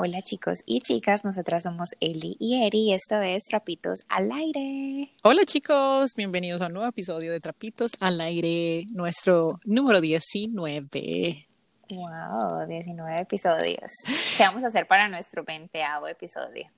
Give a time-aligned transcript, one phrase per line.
[0.00, 5.10] Hola chicos y chicas, nosotras somos Eli y Eri y esto es Trapitos al Aire.
[5.24, 11.48] Hola chicos, bienvenidos a un nuevo episodio de Trapitos al Aire, nuestro número 19.
[11.90, 13.90] Wow, 19 episodios.
[14.36, 16.70] ¿Qué vamos a hacer para nuestro 20 episodio?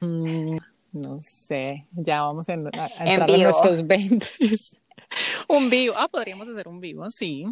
[0.00, 0.56] Mm,
[0.94, 4.26] no sé, ya vamos a, entrar a nuestros 20.
[5.48, 7.44] un vivo, ah, podríamos hacer un vivo, sí,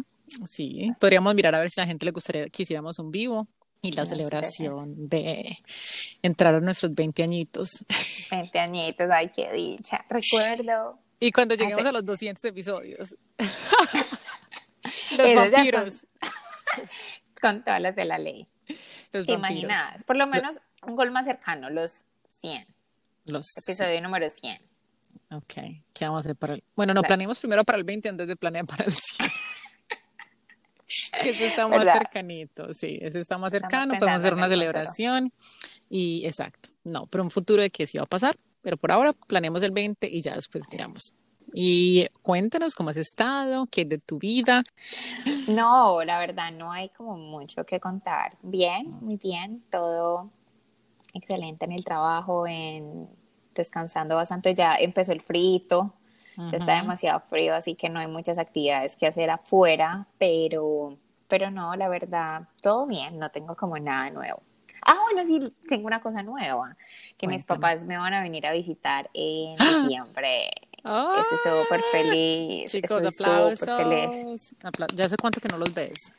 [0.45, 0.91] sí.
[0.99, 3.47] Podríamos mirar a ver si a la gente le gustaría que hiciéramos un vivo
[3.83, 5.59] y la celebración de
[6.21, 7.85] entrar a nuestros 20 añitos.
[8.31, 10.05] 20 añitos, ay, qué dicha.
[10.09, 10.97] Recuerdo.
[11.19, 13.17] Y cuando lleguemos a los 200 episodios.
[15.17, 16.07] los vampiros.
[17.41, 18.47] Con, todas las de la ley.
[19.11, 20.05] Los ¿Te imaginas?
[20.05, 20.53] Por lo menos
[20.87, 21.91] un gol más cercano, los
[22.39, 22.65] 100.
[23.25, 24.61] Los Episodio número 100.
[25.31, 25.53] Ok,
[25.93, 26.63] ¿qué vamos a hacer para el...?
[26.73, 29.29] Bueno, no, planeemos primero para el 20 antes de planear para el 100.
[30.87, 35.31] Ese está más cercanito, sí, ese está más cercano, podemos hacer una celebración
[35.89, 39.13] y exacto, no, pero un futuro de que sí va a pasar, pero por ahora
[39.13, 41.13] planeamos el 20 y ya después miramos.
[41.55, 44.63] Y cuéntanos cómo has estado, qué es de tu vida.
[45.49, 48.37] No, la verdad no hay como mucho que contar.
[48.41, 50.31] Bien, muy bien, todo
[51.13, 53.07] excelente en el trabajo, en
[53.53, 54.55] descansando bastante.
[54.55, 55.93] Ya empezó el frito,
[56.51, 61.75] está demasiado frío, así que no hay muchas actividades que hacer afuera, pero, pero no,
[61.75, 64.41] la verdad, todo bien, no tengo como nada nuevo.
[64.85, 66.75] Ah, bueno, sí, tengo una cosa nueva,
[67.17, 69.81] que mis papás me van a venir a visitar en ¡Ah!
[69.81, 70.51] diciembre.
[70.83, 72.69] Estoy súper feliz.
[72.69, 73.65] Chicos, aplausos.
[73.65, 74.55] Feliz.
[74.93, 76.11] Ya sé cuánto que no los ves.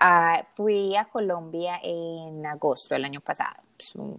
[0.00, 3.56] Ah, fui a Colombia en agosto del año pasado,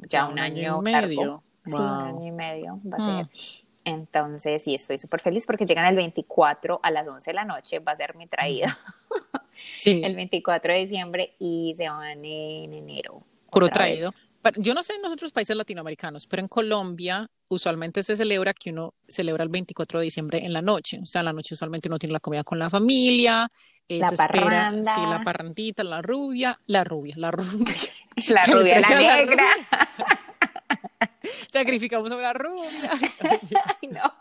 [0.09, 1.41] ya un, año, y medio.
[1.65, 3.29] Sí, un año y medio va a ser.
[3.85, 7.79] Entonces, sí, estoy súper feliz porque llegan el 24 a las 11 de la noche,
[7.79, 8.77] va a ser mi traída.
[9.77, 10.01] Sí.
[10.05, 13.25] el 24 de diciembre y se van en enero.
[13.51, 14.13] Puro traído.
[14.55, 18.93] Yo no sé en otros países latinoamericanos, pero en Colombia usualmente se celebra que uno
[19.07, 20.99] celebra el 24 de diciembre en la noche.
[21.01, 23.49] O sea, en la noche usualmente uno tiene la comida con la familia,
[23.87, 24.95] eh, la parranda.
[24.95, 27.75] sí, la parrandita, la rubia, la rubia, la rubia.
[28.29, 29.45] La rubia, la negra.
[31.51, 32.91] Sacrificamos a una rubia.
[33.91, 34.13] no.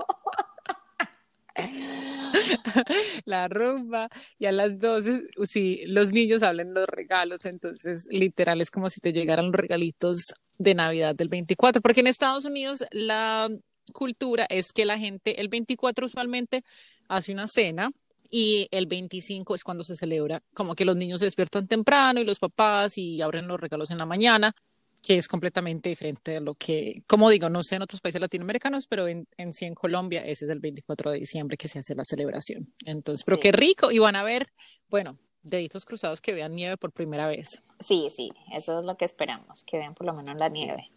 [3.24, 8.70] La rumba y a las 12, si los niños hablan los regalos, entonces literal es
[8.70, 13.48] como si te llegaran los regalitos de Navidad del 24, porque en Estados Unidos la
[13.92, 16.62] cultura es que la gente el 24 usualmente
[17.08, 17.90] hace una cena
[18.30, 22.24] y el 25 es cuando se celebra, como que los niños se despiertan temprano y
[22.24, 24.54] los papás y abren los regalos en la mañana
[25.02, 28.86] que es completamente diferente a lo que, como digo, no sé en otros países latinoamericanos,
[28.86, 31.94] pero en, en sí en Colombia ese es el 24 de diciembre que se hace
[31.94, 32.72] la celebración.
[32.84, 34.46] Entonces, pero qué rico, y van a ver,
[34.88, 37.60] bueno, deditos cruzados que vean nieve por primera vez.
[37.80, 40.90] Sí, sí, eso es lo que esperamos, que vean por lo menos la nieve.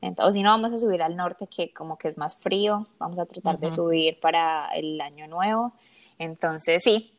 [0.00, 2.86] Entonces, o si no, vamos a subir al norte, que como que es más frío,
[2.98, 5.72] vamos a tratar de subir para el año nuevo.
[6.18, 7.14] Entonces, sí,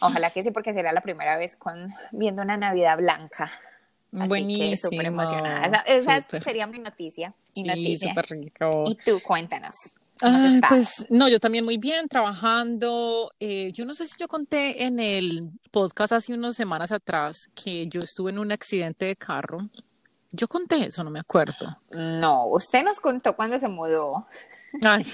[0.00, 3.50] ojalá que sí, porque será la primera vez con viendo una Navidad blanca.
[4.14, 4.90] Buenísimo.
[4.90, 5.80] Súper emocionada.
[5.86, 7.34] Esa, sería mi noticia.
[7.52, 8.84] sí, súper rico.
[8.86, 9.74] Y tú, cuéntanos.
[10.68, 13.32] pues no, yo también muy bien, trabajando.
[13.40, 17.88] Eh, yo no sé si yo conté en el podcast hace unas semanas atrás que
[17.88, 19.68] yo estuve en un accidente de carro.
[20.30, 21.78] Yo conté eso, no me acuerdo.
[21.90, 24.26] No, usted nos contó cuando se mudó.
[24.84, 25.04] Ay,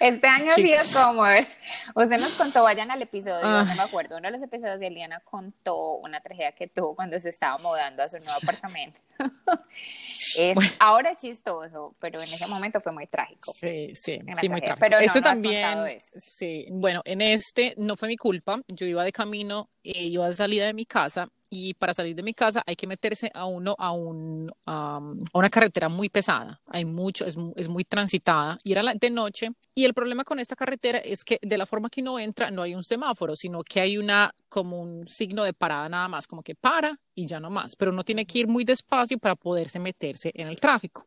[0.00, 4.28] este año sí es como, usted nos contó, vayan al episodio, no me acuerdo, uno
[4.28, 8.08] de los episodios de Eliana contó una tragedia que tuvo cuando se estaba mudando a
[8.08, 9.00] su nuevo apartamento.
[10.36, 13.52] es, Ahora es chistoso, pero en ese momento fue muy trágico.
[13.54, 14.80] Sí, sí, sí, muy trágico.
[14.80, 19.68] Pero este también, sí, bueno, en este no fue mi culpa, yo iba de camino,
[19.82, 22.86] eh, iba de salida de mi casa y para salir de mi casa hay que
[22.86, 25.00] meterse a uno a, un, a
[25.32, 29.50] una carretera muy pesada, hay mucho, es, es, muy transitada y era de noche.
[29.74, 32.62] Y el problema con esta carretera es que de la forma que uno entra no
[32.62, 36.42] hay un semáforo, sino que hay una como un signo de parada nada más, como
[36.42, 39.78] que para y ya no más, pero uno tiene que ir muy despacio para poderse
[39.78, 41.06] meterse en el tráfico.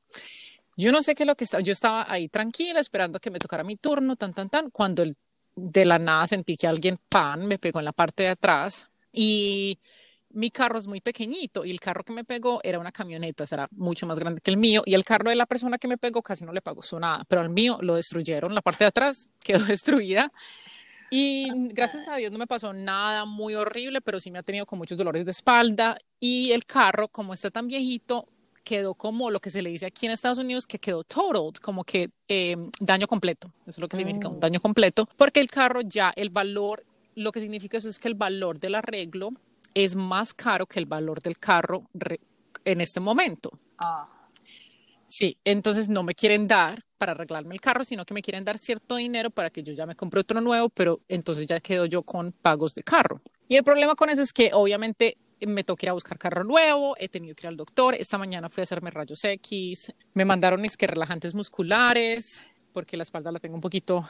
[0.78, 3.40] Yo no sé qué es lo que estaba, yo estaba ahí tranquila esperando que me
[3.40, 5.16] tocara mi turno, tan, tan, tan, cuando el,
[5.56, 8.90] de la nada sentí que alguien, pan, me pegó en la parte de atrás.
[9.12, 9.80] Y
[10.34, 13.68] mi carro es muy pequeñito y el carro que me pegó era una camioneta, será
[13.72, 16.22] mucho más grande que el mío y el carro de la persona que me pegó
[16.22, 19.64] casi no le pagó nada, pero al mío lo destruyeron, la parte de atrás quedó
[19.66, 20.32] destruida
[21.10, 24.66] y gracias a Dios no me pasó nada muy horrible, pero sí me ha tenido
[24.66, 28.28] con muchos dolores de espalda y el carro como está tan viejito
[28.64, 31.84] quedó como lo que se le dice aquí en Estados Unidos que quedó totaled, como
[31.84, 34.40] que eh, daño completo, eso es lo que significa un mm.
[34.40, 36.86] daño completo, porque el carro ya el valor,
[37.16, 39.32] lo que significa eso es que el valor del arreglo
[39.74, 41.84] es más caro que el valor del carro
[42.66, 43.52] en este momento.
[43.78, 44.08] Ah.
[45.08, 48.58] Sí, entonces no me quieren dar para arreglarme el carro, sino que me quieren dar
[48.58, 52.04] cierto dinero para que yo ya me compre otro nuevo, pero entonces ya quedo yo
[52.04, 53.22] con pagos de carro.
[53.50, 56.96] Y el problema con eso es que obviamente me toca ir a buscar carro nuevo,
[56.98, 60.64] he tenido que ir al doctor, esta mañana fui a hacerme rayos X, me mandaron
[60.64, 64.08] es que relajantes musculares, porque la espalda la tengo un poquito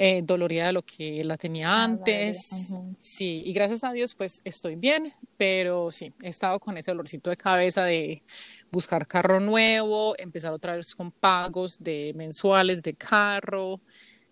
[0.00, 2.72] eh, dolorida de lo que la tenía ah, antes.
[3.00, 7.30] Sí, y gracias a Dios pues estoy bien, pero sí, he estado con ese dolorcito
[7.30, 8.22] de cabeza de
[8.70, 13.80] buscar carro nuevo, empezar otra vez con pagos de mensuales de carro,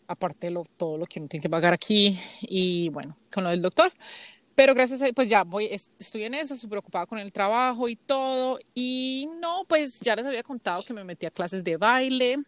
[0.06, 3.60] aparte de todo lo que uno tiene que pagar aquí y bueno, con lo del
[3.60, 3.90] doctor.
[4.54, 7.96] Pero gracias a pues ya voy, estoy en eso, súper ocupada con el trabajo y
[7.96, 8.60] todo.
[8.72, 12.38] Y no, pues ya les había contado que me metí a clases de baile.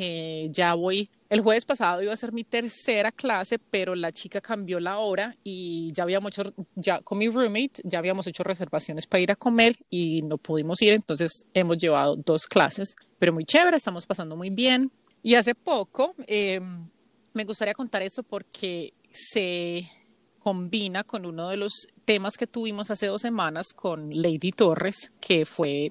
[0.00, 4.40] Eh, ya voy, el jueves pasado iba a ser mi tercera clase, pero la chica
[4.40, 9.08] cambió la hora y ya habíamos hecho, ya con mi roommate, ya habíamos hecho reservaciones
[9.08, 13.44] para ir a comer y no pudimos ir, entonces hemos llevado dos clases, pero muy
[13.44, 14.92] chévere, estamos pasando muy bien.
[15.20, 16.88] Y hace poco, em,
[17.34, 19.90] me gustaría contar eso porque se
[20.38, 25.44] combina con uno de los temas que tuvimos hace dos semanas con Lady Torres, que
[25.44, 25.90] fue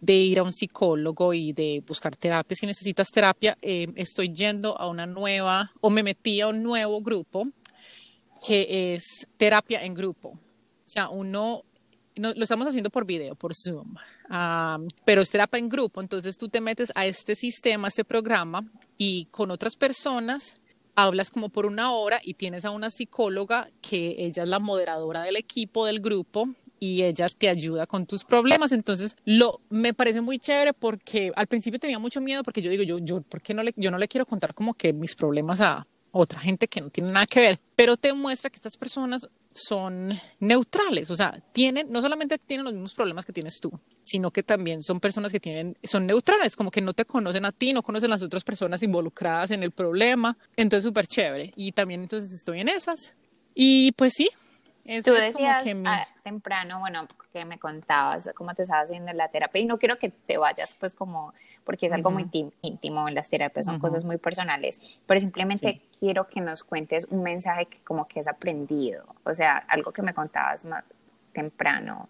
[0.00, 2.56] de ir a un psicólogo y de buscar terapia.
[2.56, 7.00] Si necesitas terapia, eh, estoy yendo a una nueva, o me metí a un nuevo
[7.02, 7.48] grupo,
[8.46, 10.28] que es terapia en grupo.
[10.28, 11.64] O sea, uno,
[12.14, 13.94] lo estamos haciendo por video, por Zoom,
[15.04, 16.00] pero es terapia en grupo.
[16.00, 18.64] Entonces tú te metes a este sistema, a este programa,
[18.96, 20.60] y con otras personas
[20.98, 25.22] hablas como por una hora y tienes a una psicóloga que ella es la moderadora
[25.22, 26.48] del equipo, del grupo,
[26.80, 28.72] y ella te ayuda con tus problemas.
[28.72, 32.82] Entonces, lo me parece muy chévere porque al principio tenía mucho miedo porque yo digo,
[32.82, 35.60] yo, yo, ¿por qué no le, yo no le quiero contar como que mis problemas
[35.60, 37.60] a otra gente que no tiene nada que ver?
[37.76, 42.74] Pero te muestra que estas personas son neutrales, o sea, tienen, no solamente tienen los
[42.74, 43.70] mismos problemas que tienes tú,
[44.02, 47.52] sino que también son personas que tienen, son neutrales, como que no te conocen a
[47.52, 51.52] ti, no conocen a las otras personas involucradas en el problema, entonces súper chévere.
[51.56, 53.16] Y también entonces estoy en esas.
[53.54, 54.28] Y pues sí,
[55.04, 55.64] Tú decías
[56.22, 60.08] temprano, bueno, que me contabas cómo te estabas haciendo la terapia y no quiero que
[60.08, 62.26] te vayas pues como, porque es algo muy
[62.62, 67.22] íntimo en las terapias, son cosas muy personales, pero simplemente quiero que nos cuentes un
[67.22, 70.84] mensaje que como que has aprendido, o sea, algo que me contabas más
[71.34, 72.08] temprano.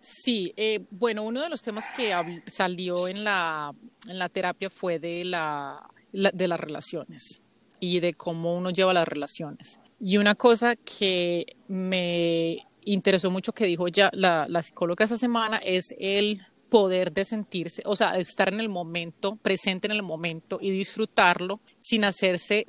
[0.00, 2.14] sí, eh, bueno, uno de los temas que
[2.46, 3.74] salió en la,
[4.08, 7.42] en la terapia fue de, la, de las relaciones
[7.78, 9.82] y de cómo uno lleva las relaciones.
[9.98, 15.94] Y una cosa que me interesó mucho que dijo ya la, psicóloga esa semana es
[15.98, 20.70] el poder de sentirse, o sea, estar en el momento, presente en el momento y
[20.70, 22.66] disfrutarlo sin hacerse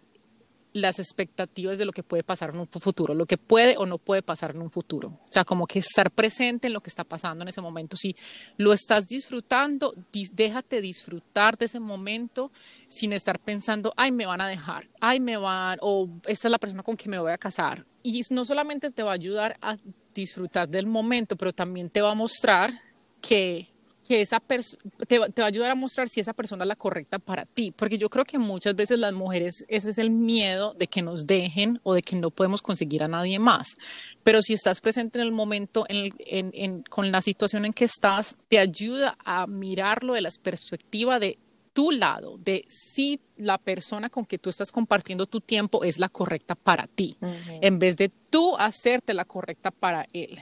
[0.81, 3.97] las expectativas de lo que puede pasar en un futuro, lo que puede o no
[3.97, 5.09] puede pasar en un futuro.
[5.09, 7.97] O sea, como que estar presente en lo que está pasando en ese momento.
[7.97, 8.15] Si
[8.57, 9.93] lo estás disfrutando,
[10.33, 12.51] déjate disfrutar de ese momento
[12.87, 16.59] sin estar pensando, ay, me van a dejar, ay, me van, o esta es la
[16.59, 17.85] persona con quien me voy a casar.
[18.03, 19.77] Y no solamente te va a ayudar a
[20.13, 22.73] disfrutar del momento, pero también te va a mostrar
[23.21, 23.69] que
[24.07, 27.45] que esa te, va a ayudar a mostrar si esa persona es la correcta para
[27.45, 31.01] ti, porque yo creo que muchas veces las mujeres ese es el miedo de que
[31.01, 33.75] nos dejen o de que no podemos conseguir a nadie más,
[34.23, 38.59] pero si estás presente en el momento, en con la situación en que estás, te
[38.59, 41.37] ayuda a mirarlo de la perspectiva de
[41.77, 46.09] tu lado, de si la persona con que tú estás compartiendo tu tiempo es la
[46.09, 47.17] correcta para ti,
[47.61, 50.41] en vez de tú hacerte la correcta para él.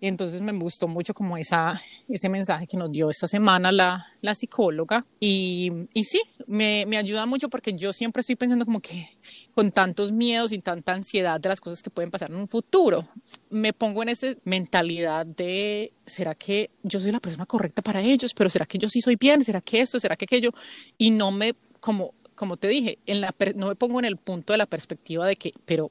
[0.00, 4.34] Entonces me gustó mucho como esa, ese mensaje que nos dio esta semana la, la
[4.34, 5.04] psicóloga.
[5.18, 9.08] Y, y sí, me, me, ayuda mucho porque yo siempre estoy pensando como que
[9.54, 13.08] con tantos miedos y tanta ansiedad de las cosas que pueden pasar en un futuro,
[13.50, 18.32] me pongo en esa mentalidad de, ¿será que yo soy la persona correcta para ellos?
[18.34, 19.42] Pero ¿será que yo sí soy bien?
[19.42, 19.98] ¿Será que esto?
[19.98, 20.52] ¿Será que aquello?
[20.96, 24.52] Y no me, como, como te dije, en la, no me pongo en el punto
[24.52, 25.90] de la perspectiva de que, pero,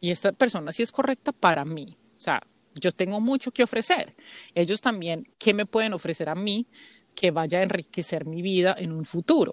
[0.00, 1.96] ¿y esta persona sí es correcta para mí?
[2.16, 2.40] O sea,
[2.74, 4.14] yo tengo mucho que ofrecer.
[4.54, 6.66] Ellos también, ¿qué me pueden ofrecer a mí
[7.14, 9.52] que vaya a enriquecer mi vida en un futuro?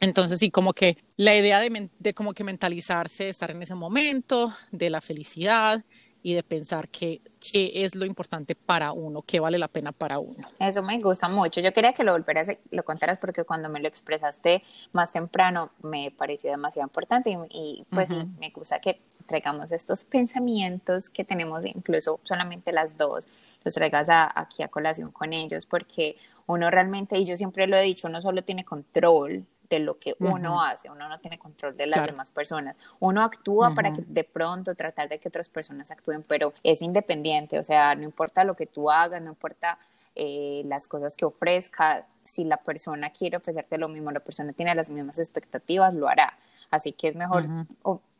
[0.00, 4.52] Entonces, sí, como que la idea de, de como que mentalizarse, estar en ese momento,
[4.70, 5.82] de la felicidad
[6.26, 7.20] y de pensar qué
[7.52, 10.48] es lo importante para uno, qué vale la pena para uno.
[10.58, 11.60] Eso me gusta mucho.
[11.60, 16.10] Yo quería que lo volvieras, lo contaras porque cuando me lo expresaste más temprano me
[16.10, 22.72] pareció demasiado importante y, pues me gusta que traigamos estos pensamientos que tenemos incluso solamente
[22.72, 23.26] las dos,
[23.64, 26.16] los traigas aquí a colación con ellos, porque
[26.46, 30.14] uno realmente, y yo siempre lo he dicho, uno solo tiene control de lo que
[30.20, 34.22] uno hace, uno no tiene control de las demás personas, uno actúa para que de
[34.24, 38.54] pronto tratar de que otras personas actúen, pero es independiente, o sea, no importa lo
[38.54, 39.78] que tú hagas, no importa
[40.14, 44.74] eh, las cosas que ofrezca, si la persona quiere ofrecerte lo mismo, la persona tiene
[44.74, 46.38] las mismas expectativas, lo hará.
[46.70, 47.46] Así que es mejor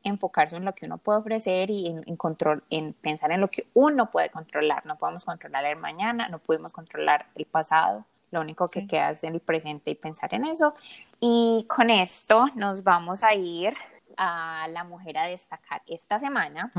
[0.09, 3.67] enfocarse en lo que uno puede ofrecer y en, control, en pensar en lo que
[3.75, 4.87] uno puede controlar.
[4.87, 8.05] No podemos controlar el mañana, no podemos controlar el pasado.
[8.31, 10.75] Lo único que queda es en el presente y pensar en eso.
[11.21, 13.75] Y con esto nos vamos a ir
[14.17, 16.73] a la mujer a destacar esta semana.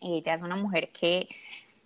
[0.00, 1.28] Ella es una mujer que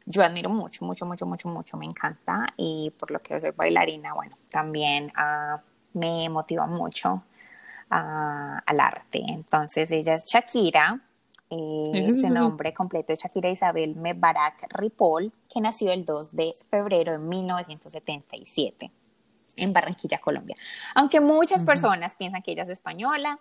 [0.07, 4.15] yo admiro mucho, mucho, mucho, mucho, mucho, me encanta y por lo que soy bailarina,
[4.15, 5.61] bueno, también uh,
[5.99, 7.25] me motiva mucho
[7.89, 9.23] al arte.
[9.27, 11.01] Entonces ella es Shakira,
[11.49, 17.13] eh, su nombre completo es Shakira Isabel Mebarak Ripoll, que nació el 2 de febrero
[17.13, 18.91] de 1977
[19.57, 20.57] en Barranquilla, Colombia.
[20.95, 23.39] Aunque muchas personas piensan que ella es española,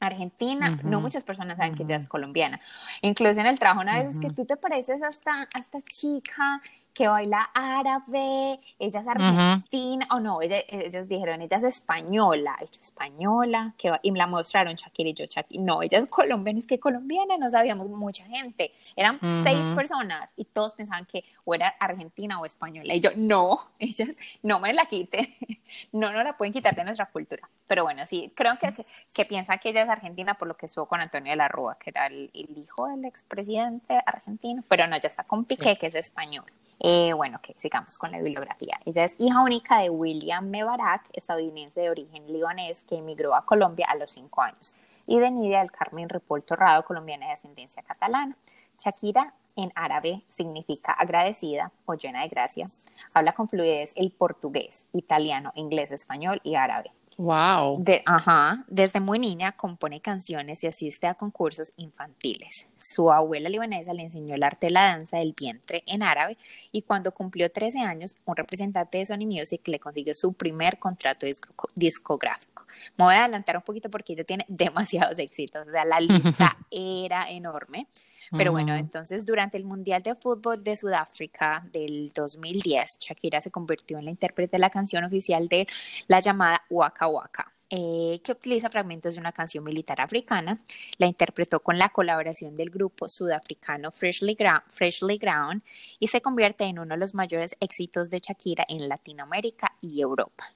[0.00, 2.60] argentina, no muchas personas saben que ella es colombiana.
[3.02, 6.60] Incluso en el trabajo una vez es que tú te pareces hasta esta chica
[6.94, 12.80] que baila árabe, ella es argentina, o no, ellas dijeron, ella es española, ella es
[12.80, 16.66] española, que y me la mostraron Shakira y yo, Shakira, no, ella es colombiana, es
[16.66, 21.68] que colombiana, no sabíamos mucha gente, eran seis personas y todos pensaban que o era
[21.80, 24.10] argentina o española, y yo, no, ellas
[24.42, 25.34] no me la quiten,
[25.92, 28.72] no nos la pueden quitar de nuestra cultura, pero bueno, sí, creo que,
[29.12, 31.74] que, piensa que ella es argentina por lo que estuvo con Antonio de la Rúa,
[31.82, 35.94] que era el, hijo del expresidente argentino, pero no, ya está con Piqué, que es
[35.96, 36.44] español.
[36.80, 38.78] Eh, bueno, que sigamos con la bibliografía.
[38.84, 43.86] Ella es hija única de William Mebarak, estadounidense de origen libanés que emigró a Colombia
[43.88, 44.72] a los cinco años,
[45.06, 48.36] y de Nidia del Carmen Ripoll Torrado, colombiana de ascendencia catalana.
[48.78, 52.68] Shakira en árabe significa agradecida o llena de gracia.
[53.12, 56.90] Habla con fluidez el portugués, italiano, inglés, español y árabe.
[57.16, 57.84] Wow.
[58.06, 62.66] Ajá, desde muy niña compone canciones y asiste a concursos infantiles.
[62.78, 66.36] Su abuela libanesa le enseñó el arte de la danza del vientre en árabe
[66.72, 71.26] y cuando cumplió 13 años, un representante de Sony Music le consiguió su primer contrato
[71.74, 72.63] discográfico.
[72.96, 76.56] Me voy a adelantar un poquito porque ella tiene demasiados éxitos, o sea, la lista
[76.70, 77.88] era enorme.
[78.36, 83.98] Pero bueno, entonces durante el Mundial de Fútbol de Sudáfrica del 2010, Shakira se convirtió
[83.98, 85.66] en la intérprete de la canción oficial de
[86.08, 87.54] la llamada Waka Waka.
[87.70, 90.60] Eh, que utiliza fragmentos de una canción militar africana.
[90.98, 94.36] La interpretó con la colaboración del grupo sudafricano Freshly,
[94.68, 95.62] Freshly Ground
[95.98, 100.54] y se convierte en uno de los mayores éxitos de Shakira en Latinoamérica y Europa.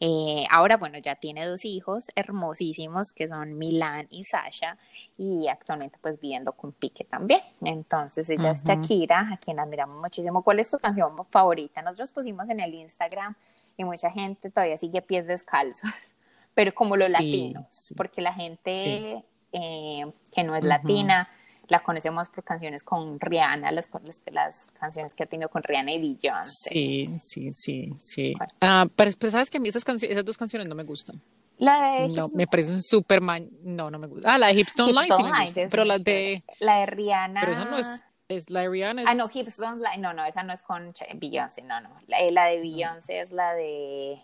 [0.00, 4.78] Eh, ahora, bueno, ya tiene dos hijos hermosísimos que son Milan y Sasha
[5.18, 7.40] y actualmente pues viviendo con Pique también.
[7.62, 10.42] Entonces ella es Shakira, a quien admiramos muchísimo.
[10.42, 11.82] ¿Cuál es tu canción favorita?
[11.82, 13.34] Nosotros pusimos en el Instagram
[13.76, 16.14] y mucha gente todavía sigue pies descalzos,
[16.54, 21.28] pero como los latinos, porque la gente eh, que no es latina
[21.68, 23.88] la conocemos por canciones con Rihanna, las,
[24.32, 26.70] las, canciones que ha tenido con Rihanna y Beyoncé.
[26.70, 28.34] Sí, sí, sí, sí.
[28.60, 31.20] Ah, pero, sabes que a mí esas, esas dos canciones no me gustan.
[31.58, 34.34] La de No, me parecen súper No, no me gusta.
[34.34, 36.44] Ah, la de Hipstone Line sí me gusta, pero la de...
[36.60, 37.40] La de Rihanna...
[37.40, 38.04] Pero esa no es...
[38.28, 39.04] Es la de Rihanna.
[39.06, 39.98] Ah, no, Hipstone Line.
[39.98, 41.90] No, no, esa no es con Beyoncé, no, no.
[42.08, 44.20] La, la de Beyoncé es la de...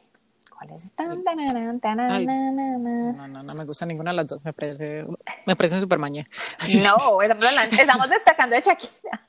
[3.12, 5.04] No, no, no me gusta ninguna de las dos, me parece,
[5.46, 6.24] me parecen súper maña.
[6.82, 9.26] No, estamos destacando de Shakira.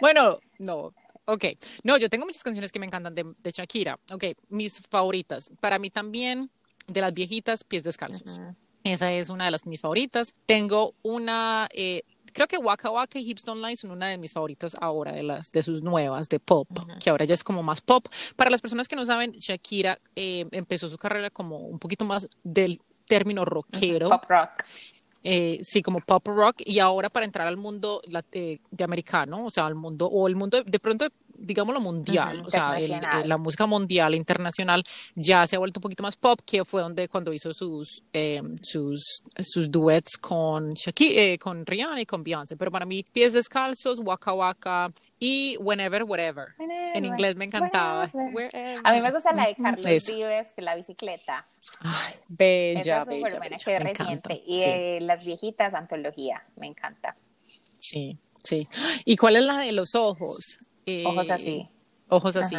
[0.00, 0.92] Bueno, no,
[1.24, 1.44] ok.
[1.82, 3.98] No, yo tengo muchas canciones que me encantan de, de Shakira.
[4.12, 5.50] Ok, mis favoritas.
[5.60, 6.50] Para mí también,
[6.86, 8.40] de las viejitas, Pies Descalzos.
[8.84, 10.34] Esa es una de las mis favoritas.
[10.46, 12.02] Tengo una eh,
[12.34, 15.22] Creo que Waka Waka y Hips Don't Lie son una de mis favoritas ahora, de
[15.22, 18.06] las de sus nuevas, de pop, que ahora ya es como más pop.
[18.34, 22.28] Para las personas que no saben, Shakira eh, empezó su carrera como un poquito más
[22.42, 24.08] del término rockero.
[24.10, 24.64] Pop rock.
[25.22, 29.64] Eh, sí, como pop rock, y ahora para entrar al mundo de, americano, o sea,
[29.66, 31.06] al mundo, o el mundo de, pronto
[31.44, 32.78] digámoslo, mundial, o sea,
[33.24, 34.84] la música mundial, internacional,
[35.14, 38.42] ya se ha vuelto un poquito más pop, que fue donde cuando hizo sus, eh,
[38.62, 43.32] sus, sus duets con Shakira, eh, con Rihanna y con Beyoncé, pero para mí, Pies
[43.32, 46.48] Descalzos, Waka Waka y Whenever, Whatever.
[46.58, 48.04] en inglés me encantaba.
[48.84, 51.46] A mí me gusta la de Carlos Vives, que la bicicleta.
[51.80, 54.42] Ay, bella, Esa es bella, buena, que reciente.
[54.46, 57.16] Y las viejitas, antología, me encanta.
[57.78, 58.68] Sí, sí.
[59.04, 60.58] ¿Y cuál es la de los ojos?
[61.04, 61.60] Ojos así.
[61.60, 61.70] Eh,
[62.08, 62.56] ojos así.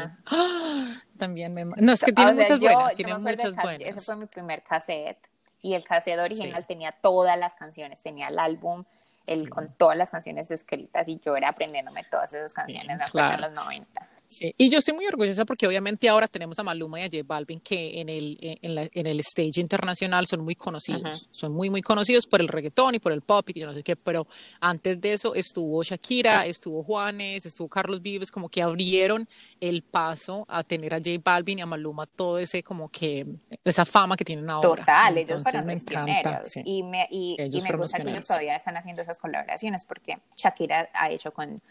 [1.18, 1.66] También me...
[1.66, 3.82] No, es que tiene muchas buenas, tiene muchas buenas.
[3.82, 5.20] Ese fue mi primer cassette
[5.62, 8.84] y el cassette original tenía todas las canciones, tenía el álbum
[9.28, 13.34] el, con todas las canciones escritas y yo era aprendiéndome todas esas canciones, me acuerdo
[13.34, 14.10] en los 90.
[14.28, 17.18] Sí, y yo estoy muy orgullosa porque obviamente ahora tenemos a Maluma y a J
[17.26, 21.70] Balvin que en el, en, la, en el stage internacional son muy conocidos, son muy,
[21.70, 24.26] muy conocidos por el reggaetón y por el pop y yo no sé qué, pero
[24.60, 29.28] antes de eso estuvo Shakira, estuvo Juanes, estuvo Carlos Vives, como que abrieron
[29.60, 33.26] el paso a tener a J Balvin y a Maluma todo ese como que,
[33.64, 34.82] esa fama que tienen ahora.
[34.82, 38.78] Total, ellos fueron los pioneros y me, y, y me gusta que ellos todavía están
[38.78, 41.62] haciendo esas colaboraciones porque Shakira ha hecho con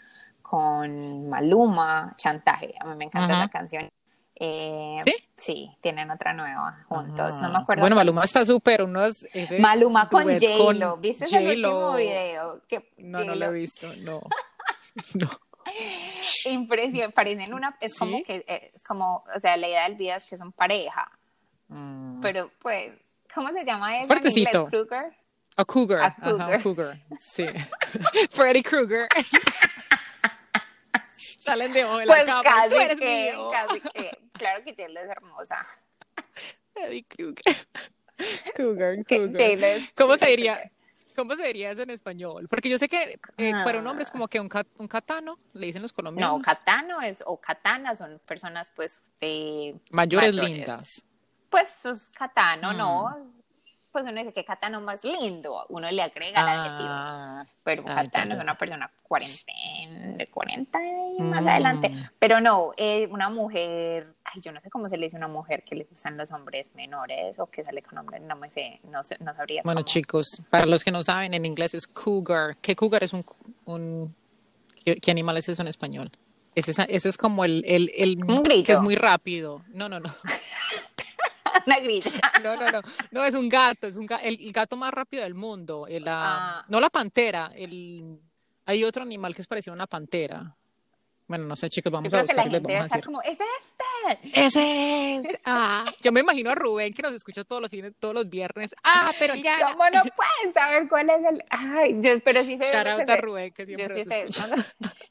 [0.44, 2.74] con Maluma, Chantaje.
[2.78, 3.88] A mí me encanta la canción.
[4.36, 5.14] Eh, ¿Sí?
[5.36, 7.40] Sí, tienen otra nueva juntos.
[7.40, 7.80] No me acuerdo.
[7.80, 9.26] Bueno, Maluma está súper unos.
[9.58, 10.98] Maluma con J-Lo.
[10.98, 12.60] ¿Viste ese último video?
[12.98, 14.20] no, no lo he visto, no.
[15.14, 15.28] no.
[16.44, 17.14] Impresionante.
[17.14, 17.74] Parecen una.
[17.80, 18.44] Es como que.
[18.46, 21.10] Eh, como, o sea, la idea del video es que son pareja.
[21.68, 22.20] Mm.
[22.20, 22.92] Pero, pues.
[23.34, 24.06] ¿Cómo se llama ella?
[24.06, 24.66] Fuertecito.
[24.66, 25.16] Kruger.
[25.56, 26.04] A cougar.
[26.04, 26.62] A cougar.
[26.62, 27.00] cougar.
[27.18, 27.46] Sí.
[28.30, 29.08] Freddy Krueger.
[31.44, 32.42] Salen de ojo pues la cama.
[32.42, 33.50] Casi eres que, mío.
[33.50, 34.18] Casi que.
[34.32, 35.66] Claro que J-Lo es hermosa.
[37.08, 37.34] Krueger.
[38.56, 39.80] Cougar, cougar.
[39.94, 40.70] ¿Cómo se diría?
[41.16, 42.48] ¿Cómo se diría eso en español?
[42.48, 44.48] Porque yo sé que eh, para un hombre es como que un,
[44.78, 46.38] un catano, le dicen los colombianos.
[46.38, 49.78] No, catano es, o katana son personas pues de...
[49.90, 51.06] Mayores, lindas.
[51.50, 53.32] Pues sus catano, ¿no?
[53.94, 56.88] Pues uno dice que Catano más lindo, uno le agrega el adjetivo.
[56.90, 60.78] Ah, pero ah, Catano es una persona de 40
[61.16, 61.90] y más adelante.
[61.90, 62.08] Mm.
[62.18, 65.28] Pero no, eh, una mujer, ay, yo no sé cómo se le dice a una
[65.28, 68.80] mujer que le gustan los hombres menores o que sale con hombres, no me sé,
[68.82, 69.62] no, sé, no sabría.
[69.64, 72.56] Bueno, chicos, para los que no saben, en inglés es cougar.
[72.56, 73.24] ¿Qué cougar es un,
[73.64, 74.12] un
[74.84, 76.10] ¿qué, animal es eso en español?
[76.56, 78.18] Ese es, ese es como el, el, el
[78.64, 79.62] que es muy rápido.
[79.68, 80.10] No, no, no.
[81.66, 82.10] una grilla.
[82.42, 82.80] No, no, no,
[83.10, 85.86] no, es un gato, es un el, gato más rápido del mundo.
[86.06, 86.64] Ah.
[86.68, 88.18] No la pantera, el,
[88.66, 90.56] hay otro animal que es parecido a una pantera.
[91.26, 92.50] Bueno, no sé, chicos, vamos a buscar.
[92.50, 94.28] Que la gente como, ¡es este!
[94.40, 95.40] ¡Es este!
[95.46, 98.74] Ah, yo me imagino a Rubén que nos escucha todos los fines, todos los viernes.
[98.84, 99.56] ¡Ah, pero ya!
[99.58, 101.42] ¿Cómo no pueden saber cuál es el...?
[101.48, 102.70] Ay, yo, pero sí sé...
[102.70, 104.26] Shout out a Rubén, que siempre yo sí, sé,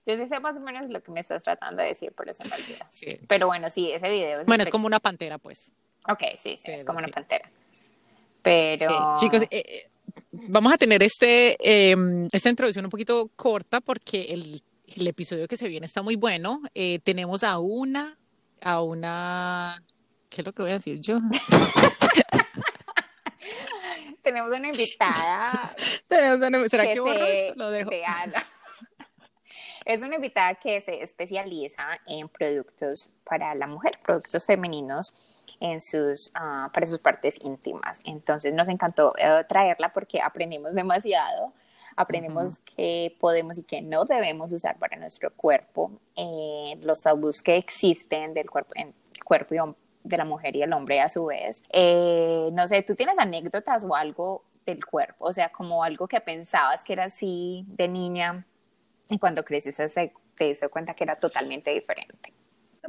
[0.05, 2.43] yo sí sé más o menos lo que me estás tratando de decir, por eso
[2.43, 2.87] me olvida.
[2.91, 3.19] Sí.
[3.27, 4.45] Pero bueno, sí, ese video es...
[4.45, 5.71] Bueno, es como una pantera, pues.
[6.09, 7.49] Ok, sí, sí, es como una pantera.
[8.41, 9.13] Pero.
[9.17, 9.89] Chicos, eh, eh,
[10.31, 14.61] vamos a tener este, em, esta introducción un poquito corta porque el,
[14.95, 16.61] el, episodio que se viene está muy bueno.
[16.75, 18.17] Eh, tenemos a una,
[18.61, 19.81] a una.
[20.29, 21.19] ¿Qué es lo que voy a decir yo?
[24.23, 25.73] tenemos una invitada.
[26.07, 27.91] tenemos una, ¿Será que, que Lo dejo.
[29.85, 35.13] Es una invitada que se especializa en productos para la mujer, productos femeninos
[35.59, 37.99] en sus, ah, para sus partes íntimas.
[38.05, 41.53] Entonces nos encantó eh, traerla porque aprendimos demasiado,
[41.95, 47.55] aprendemos que podemos y que no debemos usar para nuestro cuerpo, eh, los tabús que
[47.55, 49.57] existen del cuerpo, en cuerpo y
[50.03, 51.63] de la mujer y el hombre a su vez.
[51.69, 55.25] Eh, no sé, ¿tú tienes anécdotas o algo del cuerpo?
[55.25, 58.45] O sea, como algo que pensabas que era así de niña
[59.09, 59.77] y cuando creces
[60.35, 62.33] te diste cuenta que era totalmente diferente.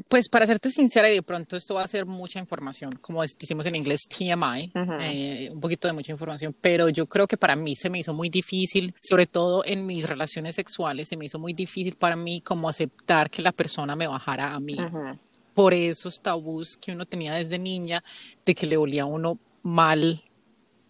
[0.09, 3.64] Pues para serte sincera, y de pronto esto va a ser mucha información, como decimos
[3.66, 7.76] en inglés TMI, eh, un poquito de mucha información, pero yo creo que para mí
[7.76, 11.52] se me hizo muy difícil, sobre todo en mis relaciones sexuales, se me hizo muy
[11.52, 14.76] difícil para mí como aceptar que la persona me bajara a mí.
[15.54, 18.02] Por esos tabús que uno tenía desde niña,
[18.44, 20.24] de que le olía a uno mal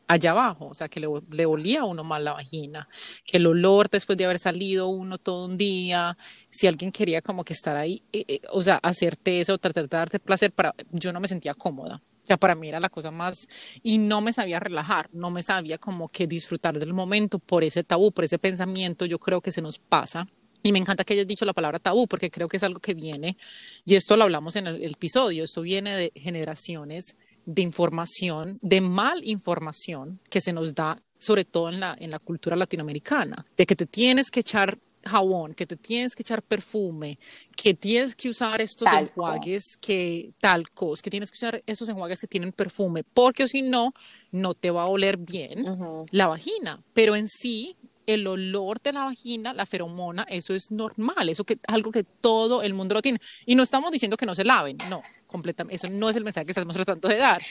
[0.07, 2.89] allá abajo, o sea, que le, le, olía a uno mal la vagina,
[3.25, 6.17] que el olor después de haber salido uno todo un día,
[6.51, 9.97] si alguien quería como que estar ahí, eh, eh, o sea, hacerte eso tratar de
[9.97, 12.03] darte placer, para, yo no me sentía cómoda.
[12.23, 13.47] O sea, para mí era la cosa más,
[13.83, 17.85] y no me sabía relajar, no me sabía como que disfrutar del momento por ese
[17.85, 20.27] tabú, por ese pensamiento, yo creo que se nos pasa.
[20.63, 22.95] Y me encanta que hayas dicho la palabra tabú, porque creo que es algo que
[22.95, 23.37] viene,
[23.85, 29.23] y esto lo hablamos en el episodio, esto viene de generaciones de información, de mal
[29.25, 33.77] información que se nos da, sobre todo en la, en la cultura latinoamericana, de que
[33.77, 37.19] te tienes que echar jabón, que te tienes que echar perfume,
[37.57, 42.27] que tienes que usar estos enjuagues que talcos, que tienes que usar esos enjuagues que
[42.27, 43.89] tienen perfume, porque si no,
[44.33, 45.65] no te va a oler bien
[46.11, 46.83] la vagina.
[46.93, 47.77] Pero en sí,
[48.07, 52.63] el olor de la vagina, la feromona, eso es normal, eso que algo que todo
[52.63, 53.19] el mundo lo tiene.
[53.47, 55.03] Y no estamos diciendo que no se laven, no,
[55.35, 57.43] completamente, eso no es el mensaje que estamos tratando de dar,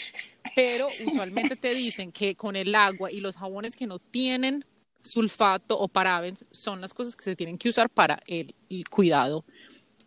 [0.56, 4.64] pero usualmente te dicen que con el agua y los jabones que no tienen
[5.02, 8.56] sulfato o parabens son las cosas que se tienen que usar para el,
[8.90, 9.44] cuidado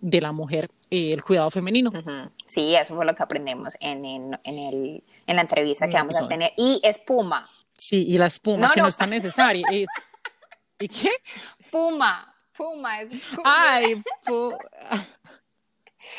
[0.01, 1.93] de la mujer, eh, el cuidado femenino.
[2.47, 6.27] Sí, eso fue lo que aprendemos en, en, el, en la entrevista que vamos a
[6.27, 6.53] tener.
[6.57, 7.47] Y espuma.
[7.77, 9.67] Sí, y la espuma, que no, es tan necesaria.
[9.71, 9.91] Es,
[10.81, 11.11] ¿Y qué?
[11.71, 13.11] Puma, puma, es
[13.45, 14.57] Ay, pu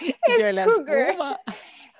[0.40, 1.40] Yo las Puma.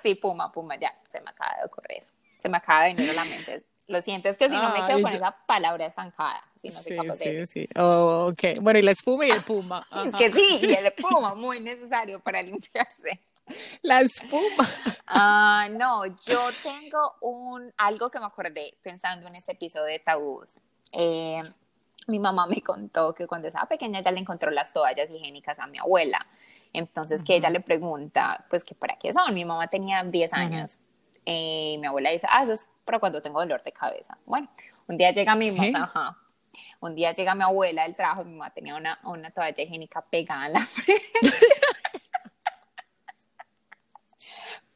[0.02, 2.04] Sí, Puma, Puma, ya, se me acaba de ocurrir.
[2.38, 3.64] Se me acaba de venir a la mente.
[3.88, 6.44] Lo siento, es que si no me quedo con esa palabra estancada.
[6.60, 7.68] Si no sí, sí, sí.
[7.74, 8.60] Oh, ok.
[8.60, 9.86] Bueno, y la espuma y el puma.
[10.06, 13.20] Es que sí, y el puma, muy necesario para limpiarse.
[13.82, 14.68] La espuma.
[15.10, 20.58] Ah, no, yo tengo un algo que me acordé pensando en este episodio de tabús.
[20.92, 21.42] Eh,
[22.08, 25.66] mi mamá me contó que cuando estaba pequeña ella le encontró las toallas higiénicas a
[25.66, 26.26] mi abuela.
[26.72, 29.34] Entonces que ella le pregunta, pues que para qué son.
[29.34, 30.78] Mi mamá tenía 10 años.
[31.24, 34.16] y mi abuela dice, ah, eso es para cuando tengo dolor de cabeza.
[34.24, 34.48] Bueno,
[34.86, 36.16] un día llega mi mamá, ajá.
[36.80, 40.00] Un día llega mi abuela del trabajo y mi mamá tenía una, una toalla higiénica
[40.00, 41.30] pegada en la frente.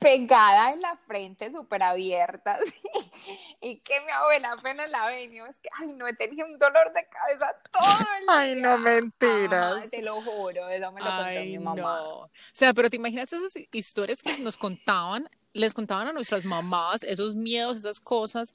[0.02, 2.58] Pegada en la frente, súper abierta,
[3.60, 6.58] y que mi abuela apenas la ve y es que, ay, no, he tenido un
[6.58, 8.38] dolor de cabeza todo el día.
[8.38, 9.90] Ay, no, mentiras.
[9.90, 12.02] te lo juro, eso me lo contó mi mamá.
[12.02, 17.02] O sea, pero te imaginas esas historias que nos contaban, les contaban a nuestras mamás,
[17.02, 18.54] esos miedos, esas cosas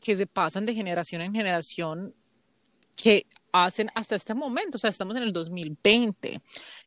[0.00, 2.14] que se pasan de generación en generación,
[2.96, 6.40] que hacen hasta este momento, o sea, estamos en el 2020,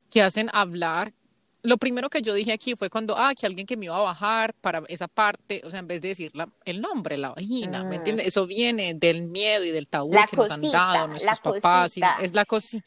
[0.10, 1.14] que hacen hablar
[1.63, 4.02] lo primero que yo dije aquí fue cuando, ah, que alguien que me iba a
[4.02, 6.32] bajar para esa parte, o sea, en vez de decir
[6.65, 7.93] el nombre, la vagina, ¿me mm.
[7.93, 8.28] entiendes?
[8.28, 11.93] Eso viene del miedo y del tabú que nos han dado nuestros papás.
[12.21, 12.86] es la cosita.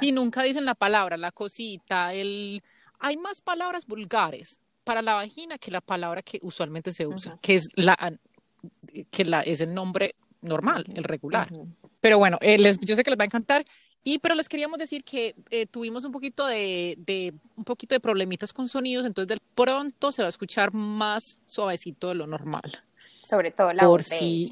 [0.00, 2.62] Sí, nunca dicen la palabra, la cosita, el...
[3.00, 7.54] Hay más palabras vulgares para la vagina que la palabra que usualmente se usa, que
[7.54, 8.18] es la
[9.10, 11.48] que la, es el nombre normal, el regular.
[12.00, 13.64] Pero bueno, eh, les, yo sé que les va a encantar.
[14.06, 18.00] Y pero les queríamos decir que eh, tuvimos un poquito de, de, un poquito de
[18.00, 22.84] problemitas con sonidos, entonces de pronto se va a escuchar más suavecito de lo normal.
[23.22, 24.50] Sobre todo la voz de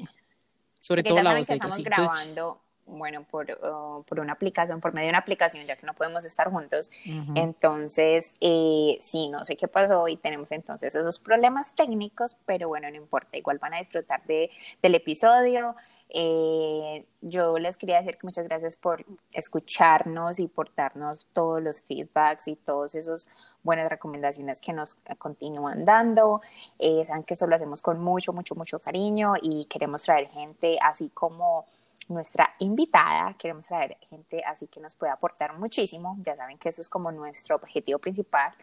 [0.81, 5.07] Sobre todo la voz de estamos grabando bueno, por, uh, por, una aplicación, por medio
[5.07, 6.91] de una aplicación, ya que no podemos estar juntos.
[7.35, 12.89] Entonces, eh, sí, no sé qué pasó y tenemos entonces esos problemas técnicos, pero bueno,
[12.89, 14.49] no importa, igual van a disfrutar de,
[14.81, 15.75] del episodio.
[16.15, 21.81] Eh, yo les quería decir que muchas gracias por escucharnos y por darnos todos los
[21.81, 23.27] feedbacks y todas esas
[23.63, 26.41] buenas recomendaciones que nos continúan dando.
[26.77, 30.77] Eh, saben que eso lo hacemos con mucho, mucho, mucho cariño y queremos traer gente
[30.81, 31.65] así como
[32.07, 33.35] nuestra invitada.
[33.37, 36.17] Queremos traer gente así que nos puede aportar muchísimo.
[36.21, 38.53] Ya saben que eso es como nuestro objetivo principal.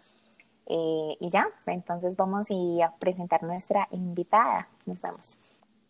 [0.66, 4.68] Eh, y ya, entonces vamos a presentar nuestra invitada.
[4.86, 5.40] Nos vemos.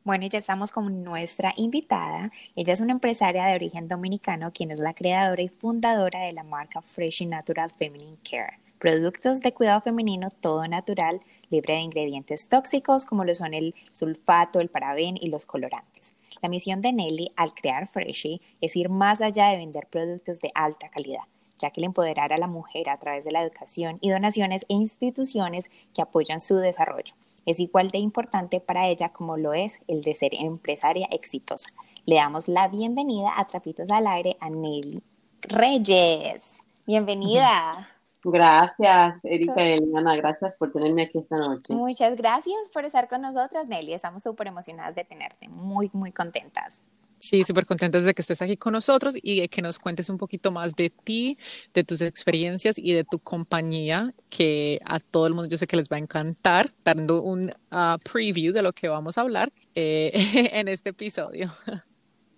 [0.02, 2.32] Bueno, ya estamos con nuestra invitada.
[2.56, 6.42] Ella es una empresaria de origen dominicano, quien es la creadora y fundadora de la
[6.42, 8.58] marca Fresh Natural Feminine Care.
[8.78, 14.60] Productos de cuidado femenino todo natural, libre de ingredientes tóxicos como lo son el sulfato,
[14.60, 16.14] el parabén y los colorantes.
[16.42, 20.50] La misión de Nelly al crear Freshy es ir más allá de vender productos de
[20.54, 21.24] alta calidad,
[21.58, 24.74] ya que el empoderar a la mujer a través de la educación y donaciones e
[24.74, 27.14] instituciones que apoyan su desarrollo
[27.46, 31.70] es igual de importante para ella como lo es el de ser empresaria exitosa.
[32.06, 35.02] Le damos la bienvenida a Trapitos al Aire a Nelly
[35.42, 36.62] Reyes.
[36.86, 37.88] Bienvenida.
[38.22, 41.72] Gracias, Erika y Eliana, gracias por tenerme aquí esta noche.
[41.72, 43.94] Muchas gracias por estar con nosotras, Nelly.
[43.94, 46.82] Estamos súper emocionadas de tenerte, muy, muy contentas.
[47.20, 50.16] Sí, súper contentas de que estés aquí con nosotros y de que nos cuentes un
[50.16, 51.36] poquito más de ti,
[51.74, 55.76] de tus experiencias y de tu compañía, que a todo el mundo yo sé que
[55.76, 60.12] les va a encantar, dando un ah, preview de lo que vamos a hablar eh,
[60.52, 61.50] en este episodio.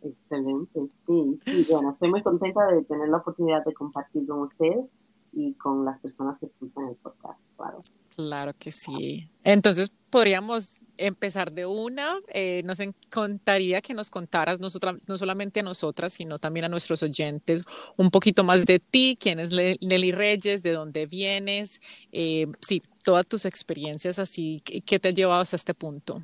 [0.03, 4.87] Excelente, sí, sí, bueno, estoy muy contenta de tener la oportunidad de compartir con ustedes
[5.33, 7.81] y con las personas que escuchan el podcast, claro.
[8.15, 9.29] Claro que sí.
[9.43, 12.19] Entonces, podríamos empezar de una.
[12.29, 17.03] Eh, nos encantaría que nos contaras, nosotras, no solamente a nosotras, sino también a nuestros
[17.03, 17.65] oyentes,
[17.97, 21.81] un poquito más de ti, quién es Nelly Reyes, de dónde vienes,
[22.13, 26.23] eh, sí, todas tus experiencias así, ¿qué te ha llevado hasta este punto?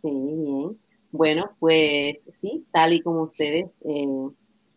[0.00, 0.78] Sí, bien.
[1.12, 4.06] Bueno, pues sí, tal y como ustedes eh,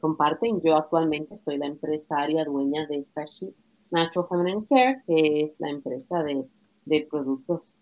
[0.06, 0.62] comparten.
[0.62, 3.56] Yo actualmente soy la empresaria dueña de Freshy
[3.90, 6.46] Natural Feminine Care, que es la empresa de,
[6.86, 7.80] de productos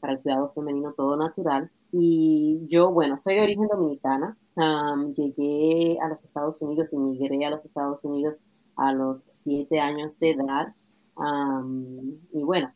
[0.00, 1.70] para el cuidado femenino todo natural.
[1.90, 4.36] Y yo, bueno, soy de origen dominicana.
[5.16, 8.38] llegué a los Estados Unidos, emigré a los Estados Unidos
[8.76, 10.74] a los siete años de edad.
[12.34, 12.70] y bueno,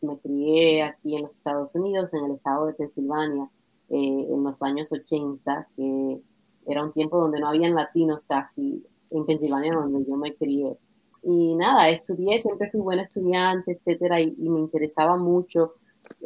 [0.00, 3.48] me crié aquí en los Estados Unidos, en el estado de Pensilvania,
[3.88, 6.20] eh, en los años 80, que
[6.66, 10.76] era un tiempo donde no habían latinos casi en Pensilvania, donde yo me crié.
[11.22, 15.74] Y nada, estudié, siempre fui buena estudiante, etcétera, y, me interesaba mucho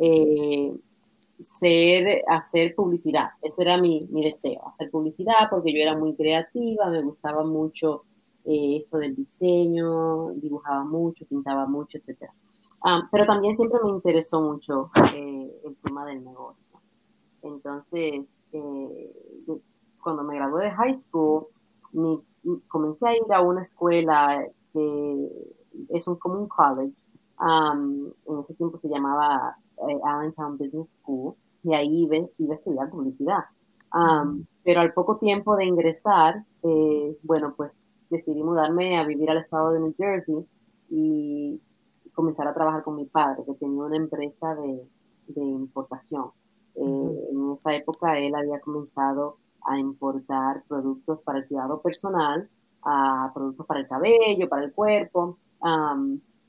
[0.01, 0.73] eh,
[1.39, 3.31] ser, hacer publicidad.
[3.43, 8.05] Ese era mi, mi, deseo, hacer publicidad, porque yo era muy creativa, me gustaba mucho
[8.45, 12.33] eh, esto del diseño, dibujaba mucho, pintaba mucho, etcétera.
[12.83, 16.81] Ah, pero también siempre me interesó mucho eh, el tema del negocio.
[17.43, 18.21] Entonces,
[18.53, 19.13] eh,
[20.07, 21.49] cuando me gradué de high school,
[22.69, 25.29] comencé a ir a una escuela que
[25.89, 26.95] es un, como un college.
[27.41, 29.57] en ese tiempo se llamaba
[29.89, 33.47] eh, Allentown Business School y ahí iba, iba a estudiar publicidad.
[34.63, 36.45] pero al poco tiempo de ingresar,
[37.25, 37.73] bueno, pues
[38.09, 40.47] decidí mudarme a vivir al estado de New Jersey
[40.89, 41.61] y
[42.15, 44.87] comenzar a trabajar con mi padre, que tenía una empresa de,
[45.27, 46.31] de importación.
[46.77, 52.49] Eh, en esa época él había comenzado a importar productos para el cuidado personal,
[52.83, 55.39] a productos para el cabello, para el cuerpo,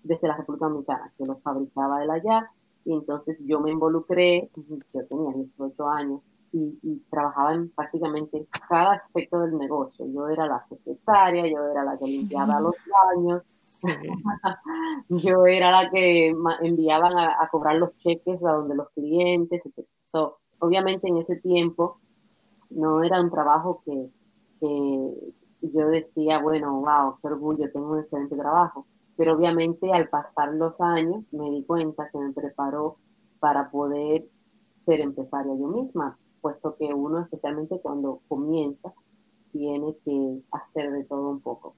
[0.04, 2.52] desde la República Dominicana, que los fabricaba él allá.
[2.86, 9.40] Y entonces yo me involucré, yo tenía 18 años, y, trabajaba en prácticamente cada aspecto
[9.42, 10.06] del negocio.
[10.08, 12.76] Yo era la secretaria, yo era la que limpiaba los
[13.16, 13.82] baños,
[15.10, 19.64] yo era la que enviaban a, cobrar los cheques a donde los clientes.
[20.04, 22.00] So, obviamente en ese tiempo
[22.70, 24.10] no era un trabajo que,
[24.60, 28.86] que yo decía, bueno, wow, qué orgullo, tengo un excelente trabajo.
[29.16, 32.98] Pero obviamente al pasar los años me di cuenta que me preparó
[33.40, 34.28] para poder
[34.76, 38.94] ser empresaria yo misma puesto que uno, especialmente cuando comienza,
[39.52, 41.76] tiene que hacer de todo un poco.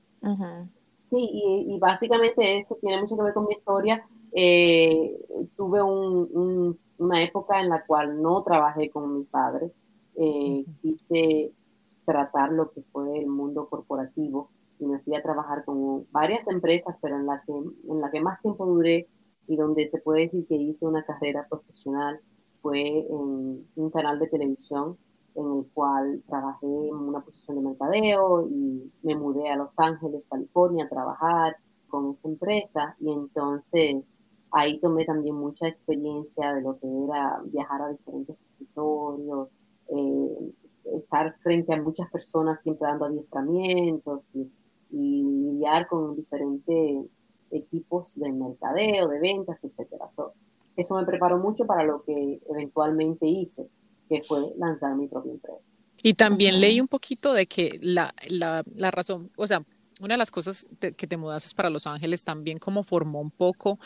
[1.01, 4.07] Sí, y, básicamente eso tiene mucho que ver con mi historia.
[4.31, 5.19] Eh,
[5.57, 9.71] tuve una época en la cual no trabajé con mi padre.
[10.21, 11.53] Eh, quise
[12.05, 16.95] tratar lo que fue el mundo corporativo y me fui a trabajar con varias empresas,
[17.01, 19.07] pero en la que, en la que más tiempo duré
[19.47, 22.19] y donde se puede decir que hice una carrera profesional
[22.61, 24.97] fue en un canal de televisión
[25.35, 30.23] en el cual trabajé en una posición de mercadeo y me mudé a Los Ángeles,
[30.29, 31.55] California, a trabajar
[31.87, 32.95] con esa empresa.
[32.99, 34.13] Y entonces
[34.51, 39.49] ahí tomé también mucha experiencia de lo que era viajar a diferentes territorios,
[39.95, 40.51] eh,
[40.97, 44.49] estar frente a muchas personas siempre dando adiestramientos y,
[44.91, 47.05] y lidiar con diferentes
[47.51, 50.07] equipos de mercadeo, de ventas, etcétera
[50.79, 53.67] eso me preparó mucho para lo que eventualmente hice,
[54.07, 55.59] que fue lanzar mi propia empresa.
[56.01, 59.63] Y también leí un poquito de que la, la, la razón, o sea,
[60.01, 63.79] una de las cosas que te mudaste para Los Ángeles también como formó un poco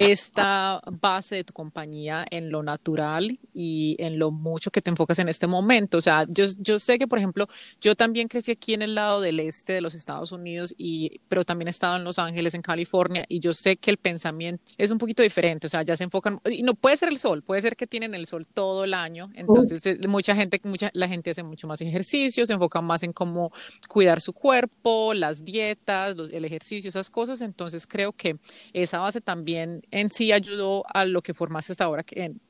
[0.00, 5.18] esta base de tu compañía en lo natural y en lo mucho que te enfocas
[5.18, 5.98] en este momento.
[5.98, 7.46] O sea, yo, yo sé que, por ejemplo,
[7.82, 11.44] yo también crecí aquí en el lado del este de los Estados Unidos, y, pero
[11.44, 14.90] también he estado en Los Ángeles, en California, y yo sé que el pensamiento es
[14.90, 15.66] un poquito diferente.
[15.66, 18.14] O sea, ya se enfocan, y no puede ser el sol, puede ser que tienen
[18.14, 19.28] el sol todo el año.
[19.34, 23.12] Entonces, eh, mucha gente, mucha, la gente hace mucho más ejercicio, se enfoca más en
[23.12, 23.52] cómo
[23.86, 27.42] cuidar su cuerpo, las dietas, los, el ejercicio, esas cosas.
[27.42, 28.38] Entonces, creo que
[28.72, 32.04] esa base también en sí ayudó a lo que formaste hasta ahora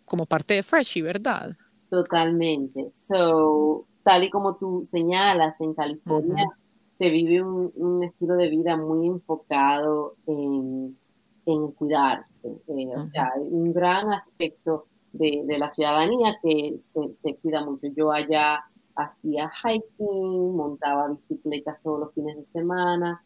[0.05, 1.57] como parte de Freshie, ¿verdad?
[1.88, 2.90] Totalmente.
[2.90, 6.46] So, tal y como tú señalas, en California
[7.00, 10.96] se vive un, estilo de vida muy enfocado en,
[11.76, 12.48] cuidarse.
[12.68, 17.88] Eh, o sea, un gran aspecto de, la ciudadanía que se, cuida mucho.
[17.96, 18.61] Yo allá
[18.94, 23.24] hacía hiking, montaba bicicletas todos los fines de semana.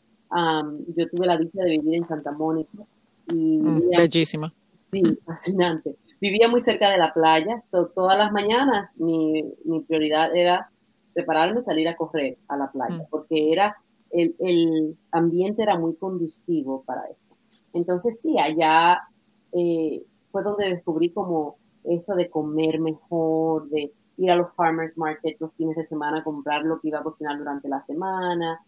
[0.97, 2.85] yo tuve la dicha de vivir en Santa Mónica,
[3.29, 4.53] y mm, bellísima.
[4.75, 5.97] Sí, fascinante.
[6.21, 10.71] Vivía muy cerca de la playa, so, todas las mañanas mi, mi prioridad era
[11.13, 13.07] prepararme y salir a correr a la playa, mm.
[13.11, 13.77] porque era
[14.11, 17.37] el, el, ambiente era muy conducivo para esto.
[17.73, 19.01] Entonces sí, allá
[19.53, 25.41] eh, fue donde descubrí como esto de comer mejor, de ir a los farmers markets
[25.41, 28.61] los fines de semana a comprar lo que iba a cocinar durante la semana.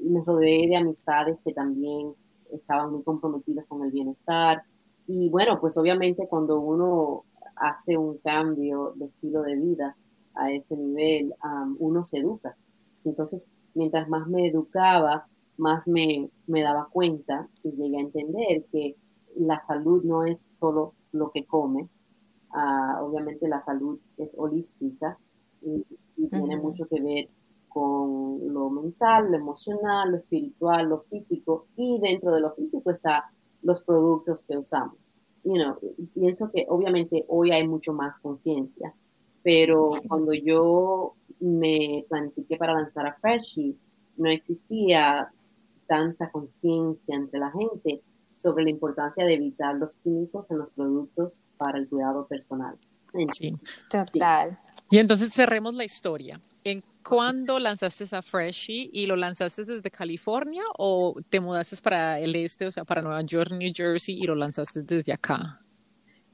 [0.00, 2.14] me rodeé de amistades que también
[2.56, 4.62] estaban muy comprometidos con el bienestar.
[5.06, 7.24] Y bueno, pues obviamente cuando uno
[7.56, 9.96] hace un cambio de estilo de vida
[10.34, 11.34] a ese nivel,
[11.78, 12.56] uno se educa.
[13.04, 18.96] Entonces, mientras más me educaba, más me, me daba cuenta y llegué a entender que
[19.36, 21.88] la salud no es solo lo que comes,
[22.50, 25.18] ah, obviamente la salud es holística
[25.62, 25.84] y,
[26.30, 27.28] tiene mucho que ver
[27.74, 33.32] con lo mental, lo emocional, lo espiritual, lo físico y dentro de lo físico está
[33.62, 34.96] los productos que usamos.
[35.42, 35.76] You know,
[36.14, 38.94] pienso que obviamente hoy hay mucho más conciencia,
[39.42, 43.76] pero cuando yo me planifiqué para lanzar a Freshie,
[44.16, 45.32] no existía
[45.88, 51.42] tanta conciencia entre la gente sobre la importancia de evitar los químicos en los productos
[51.56, 52.78] para el cuidado personal.
[53.32, 53.52] Sí.
[53.90, 54.58] Total.
[54.90, 56.40] Y entonces cerremos la historia
[57.08, 62.66] ¿cuándo lanzaste a Freshie y lo lanzaste desde California o te mudaste para el este,
[62.66, 65.60] o sea, para Nueva York, New Jersey y lo lanzaste desde acá?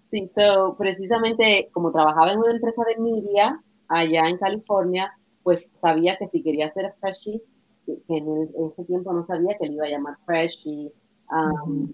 [0.06, 6.16] Sí, so, precisamente como trabajaba en una empresa de media allá en California, pues sabía
[6.16, 7.42] que si quería hacer Freshie,
[7.87, 10.92] que, en, ese tiempo no sabía que le iba a llamar Freshie,
[11.30, 11.92] um,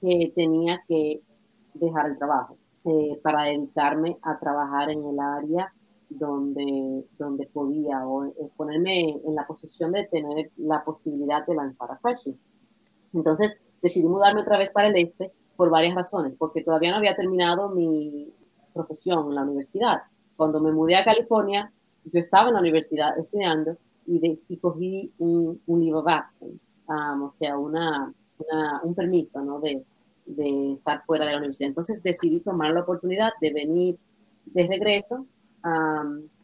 [0.00, 1.20] que tenía que
[1.74, 5.72] dejar el trabajo eh, para dedicarme a trabajar en el área
[6.18, 11.98] donde, donde podía o ponerme en la posición de tener la posibilidad de lanzar a
[11.98, 12.36] Freshie.
[13.12, 17.14] Entonces decidí mudarme otra vez para el este por varias razones, porque todavía no había
[17.14, 18.32] terminado mi
[18.72, 20.02] profesión en la universidad.
[20.36, 21.72] Cuando me mudé a California,
[22.04, 26.80] yo estaba en la universidad estudiando y, de, y cogí un, un leave of absence,
[26.88, 28.12] um, o sea, una,
[28.82, 29.60] un permiso ¿no?
[29.60, 29.84] de,
[30.26, 31.68] de estar fuera de la universidad.
[31.68, 33.98] Entonces decidí tomar la oportunidad de venir
[34.46, 35.26] de regreso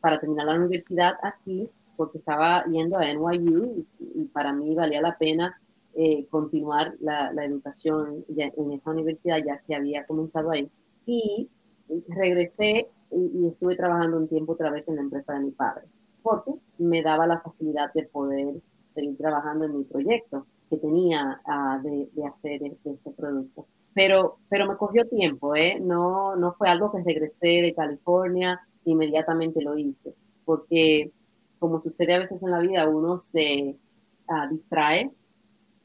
[0.00, 5.18] para terminar la universidad aquí, porque estaba yendo a NYU y, para mí valía la
[5.18, 5.60] pena
[5.94, 10.70] eh, continuar la, la educación en esa universidad ya que había comenzado ahí.
[11.04, 11.50] Y
[12.08, 15.86] regresé y, estuve trabajando un tiempo otra vez en la empresa de mi padre,
[16.22, 18.54] porque me daba la facilidad de poder
[18.94, 23.66] seguir trabajando en mi proyecto que tenía uh, de, de, hacer este, este, producto.
[23.92, 25.80] Pero, pero me cogió tiempo, ¿eh?
[25.80, 30.14] No, no fue algo que regresé de California, inmediatamente lo hice,
[30.44, 31.12] porque
[31.58, 33.76] como sucede a veces en la vida, uno se
[34.28, 35.10] uh, distrae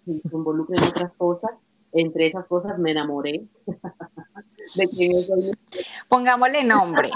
[0.06, 1.52] se involucra en otras cosas.
[1.98, 3.46] Entre esas cosas me enamoré
[4.76, 4.90] de
[6.10, 7.10] Pongámosle nombre.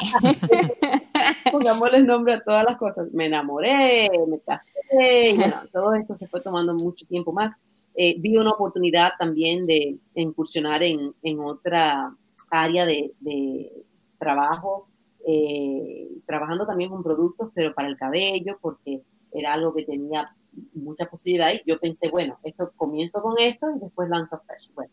[1.52, 3.12] Pongámosle nombre a todas las cosas.
[3.12, 5.36] Me enamoré, me casé,
[5.74, 7.52] todo esto se fue tomando mucho tiempo más.
[7.94, 12.16] Eh, vi una oportunidad también de incursionar en, en otra
[12.50, 13.84] área de, de
[14.18, 14.88] trabajo,
[15.26, 19.02] eh, trabajando también con productos, pero para el cabello, porque
[19.32, 20.36] era algo que tenía
[20.74, 24.72] mucha posibilidad y yo pensé, bueno, esto comienzo con esto y después lanzo Fresh.
[24.74, 24.92] Bueno,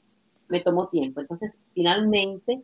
[0.48, 1.20] me tomó tiempo.
[1.20, 2.62] Entonces, finalmente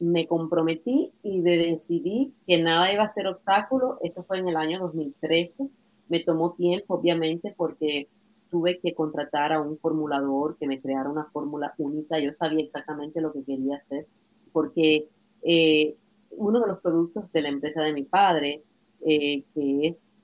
[0.00, 3.98] me comprometí y decidí que nada iba a ser obstáculo.
[4.02, 5.68] Eso fue en el año 2013.
[6.08, 8.08] Me tomó tiempo, obviamente, porque
[8.50, 12.18] tuve que contratar a un formulador que me creara una fórmula única.
[12.18, 14.06] Yo sabía exactamente lo que quería hacer,
[14.52, 15.08] porque
[15.42, 15.96] eh,
[16.30, 18.62] uno de los productos de la empresa de mi padre,
[19.04, 20.14] eh, que es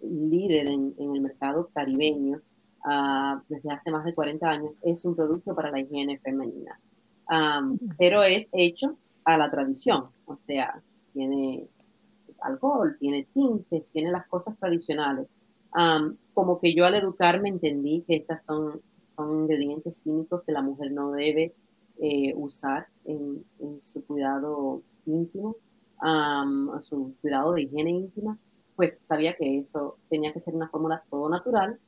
[0.00, 2.40] líder en, el mercado caribeño
[2.84, 6.78] uh, desde hace más de 40 años, es un producto para la higiene femenina.
[7.98, 10.80] pero es hecho a la tradición, o sea,
[11.12, 11.68] tiene
[12.40, 15.28] alcohol, tiene tintes, tiene las cosas tradicionales.
[16.34, 20.92] como que yo al educarme entendí que estas son, son ingredientes químicos que la mujer
[20.92, 21.54] no debe
[22.00, 23.44] eh, usar en,
[23.80, 25.56] su cuidado íntimo,
[26.00, 26.44] a
[26.80, 28.38] su cuidado de higiene íntima,
[28.76, 31.78] pues sabía que eso tenía que ser una fórmula todo natural,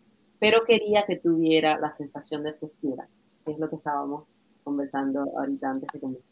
[0.41, 3.09] pero quería que tuviera la sensación de frescura,
[3.45, 4.25] que es lo que estábamos
[4.65, 6.31] conversando ahorita antes de comenzar.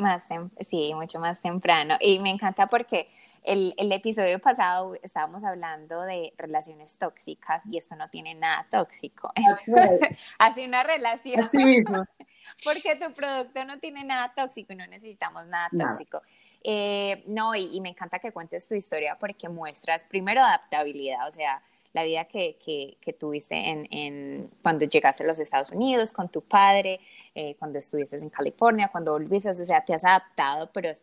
[0.00, 0.24] Más
[0.68, 1.94] sí, mucho más temprano.
[2.00, 3.08] Y me encanta porque
[3.44, 9.30] el, el, episodio pasado estábamos hablando de relaciones tóxicas y esto no tiene nada tóxico.
[10.38, 11.40] Así una relación.
[11.40, 12.04] Así mismo.
[12.64, 16.22] porque tu producto no tiene nada tóxico y no necesitamos nada tóxico.
[16.62, 21.62] Eh, no, y, me encanta que cuentes tu historia porque muestras primero adaptabilidad, o sea,
[21.92, 26.40] la vida que, que, tuviste en, en, cuando llegaste a los Estados Unidos con tu
[26.40, 27.00] padre,
[27.34, 31.02] eh, cuando estuviste en California, cuando volviste, o sea, te has adaptado, pero has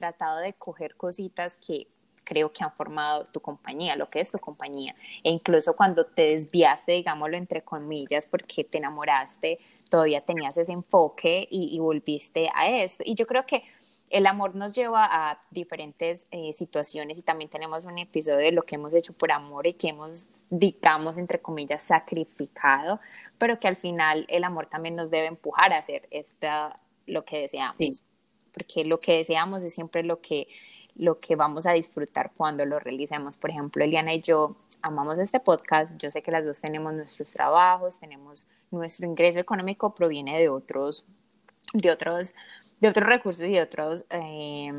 [0.00, 1.86] tratado de coger cositas que
[2.24, 4.94] creo que han formado tu compañía, lo que es tu compañía.
[5.22, 9.58] E incluso cuando te desviaste, digámoslo entre comillas, porque te enamoraste,
[9.90, 13.02] todavía tenías ese enfoque y, y volviste a esto.
[13.04, 13.64] Y yo creo que
[14.10, 18.62] el amor nos lleva a diferentes eh, situaciones y también tenemos un episodio de lo
[18.62, 23.00] que hemos hecho por amor y que hemos, digamos, entre comillas, sacrificado,
[23.38, 27.38] pero que al final el amor también nos debe empujar a hacer esta, lo que
[27.38, 28.04] deseamos.
[28.52, 30.48] Porque lo que deseamos es siempre lo que,
[30.96, 33.36] lo que vamos a disfrutar cuando lo realicemos.
[33.36, 35.96] Por ejemplo, Eliana y yo amamos este podcast.
[35.98, 41.04] Yo sé que las dos tenemos nuestros trabajos, tenemos nuestro ingreso económico proviene de otros,
[41.72, 42.34] de otros
[42.80, 44.72] de otros recursos y de otros eh,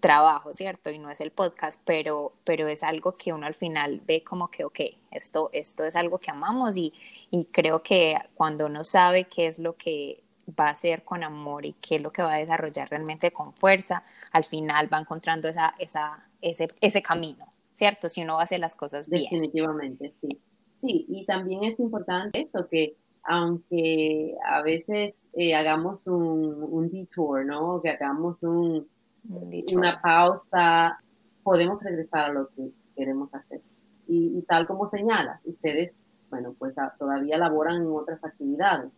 [0.00, 0.90] trabajos, ¿cierto?
[0.90, 4.50] Y no es el podcast, pero, pero es algo que uno al final ve como
[4.50, 6.92] que, ok, esto, esto es algo que amamos y,
[7.30, 11.64] y creo que cuando uno sabe qué es lo que va a hacer con amor
[11.64, 15.48] y qué es lo que va a desarrollar realmente con fuerza, al final va encontrando
[15.48, 18.08] esa, esa, ese, ese camino, ¿cierto?
[18.08, 19.24] Si uno hace las cosas bien.
[19.24, 20.40] Definitivamente, sí.
[20.74, 27.46] Sí, y también es importante eso, que aunque a veces eh, hagamos un, un, detour,
[27.46, 27.80] ¿no?
[27.80, 28.88] Que hagamos un,
[29.74, 30.98] una pausa,
[31.42, 33.60] podemos regresar a lo que queremos hacer.
[34.08, 35.94] Y, tal como señalas, ustedes,
[36.30, 38.90] bueno, pues todavía laboran en otras actividades,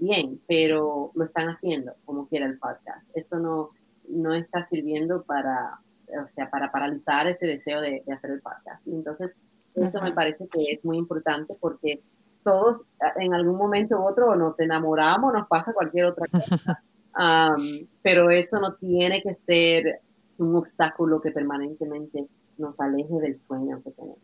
[0.00, 3.06] bien, pero lo están haciendo como quiera el podcast.
[3.14, 3.70] Eso no,
[4.08, 5.80] no está sirviendo para,
[6.22, 8.86] o sea, para paralizar ese deseo de, hacer el podcast.
[8.86, 9.32] Entonces,
[9.74, 12.02] eso me parece que es muy importante porque
[12.42, 12.82] todos
[13.16, 16.82] en algún momento u otro nos enamoramos, nos pasa cualquier otra cosa,
[18.02, 20.00] pero eso no tiene que ser
[20.38, 22.26] un obstáculo que permanentemente
[22.56, 24.18] nos aleje del sueño que tenemos.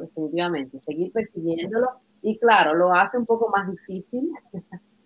[0.00, 1.88] definitivamente, seguir persiguiéndolo
[2.22, 4.30] y claro, lo hace un poco más difícil,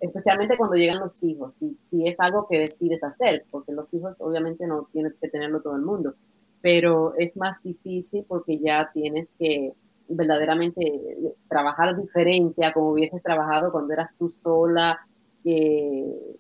[0.01, 4.21] especialmente cuando llegan los hijos, si, si es algo que decides hacer, porque los hijos
[4.21, 6.15] obviamente no tienes que tenerlo todo el mundo,
[6.61, 9.73] pero es más difícil porque ya tienes que
[10.09, 15.07] verdaderamente trabajar diferente a como hubieses trabajado cuando eras tú sola,
[15.45, 16.37] que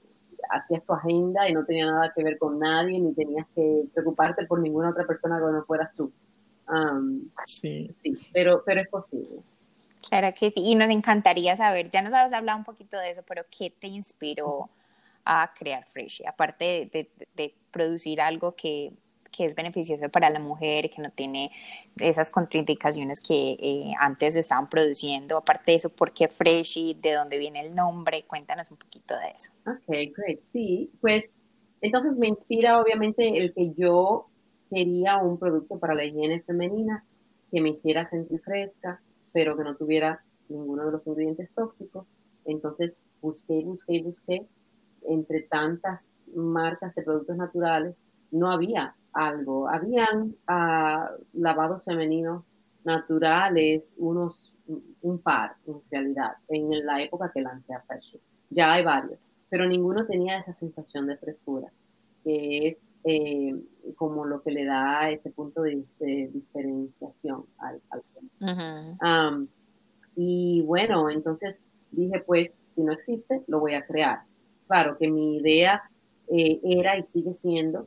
[0.50, 4.46] hacías tu agenda y no tenía nada que ver con nadie, ni tenías que preocuparte
[4.46, 6.10] por ninguna otra persona que no fueras tú.
[7.44, 7.90] sí.
[7.92, 9.42] sí, pero, pero es posible.
[10.08, 13.22] Claro que sí, y nos encantaría saber, ya nos has hablado un poquito de eso,
[13.26, 14.70] pero ¿qué te inspiró
[15.24, 16.26] a crear Freshie?
[16.26, 18.92] Aparte de, de producir algo que
[19.30, 21.50] que es beneficioso para la mujer, que no tiene
[21.96, 25.36] esas contraindicaciones que eh, antes estaban produciendo.
[25.36, 26.94] Aparte de eso, ¿por qué Freshy?
[27.00, 28.24] ¿De dónde viene el nombre?
[28.26, 29.52] Cuéntanos un poquito de eso.
[29.64, 30.40] Ok, great.
[30.50, 31.38] Sí, pues
[31.80, 34.26] entonces me inspira obviamente el que yo
[34.70, 37.04] quería un producto para la higiene femenina
[37.50, 39.00] que me hiciera sentir fresca,
[39.38, 42.10] pero que no tuviera ninguno de los ingredientes tóxicos.
[42.44, 44.48] Entonces busqué, busqué, busqué
[45.06, 49.68] entre tantas marcas de productos naturales, no había algo.
[49.68, 52.42] Habían uh, lavados femeninos
[52.82, 54.56] naturales, unos,
[55.02, 58.20] un par en realidad, en la época que lancé a Fashion.
[58.50, 61.72] Ya hay varios, pero ninguno tenía esa sensación de frescura,
[62.24, 63.54] que es eh,
[63.96, 65.84] como lo que le da ese punto de,
[66.32, 68.02] diferenciación al, al
[70.20, 74.22] y bueno, entonces dije, pues, si no existe, lo voy a crear.
[74.66, 75.88] Claro que mi idea
[76.26, 77.86] eh, era y sigue siendo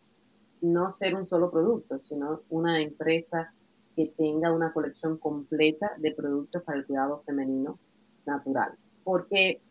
[0.61, 3.53] no ser un solo producto, sino una empresa
[3.97, 7.77] que tenga una colección completa de productos para el cuidado femenino
[8.25, 8.77] natural.
[9.03, 9.61] Porque,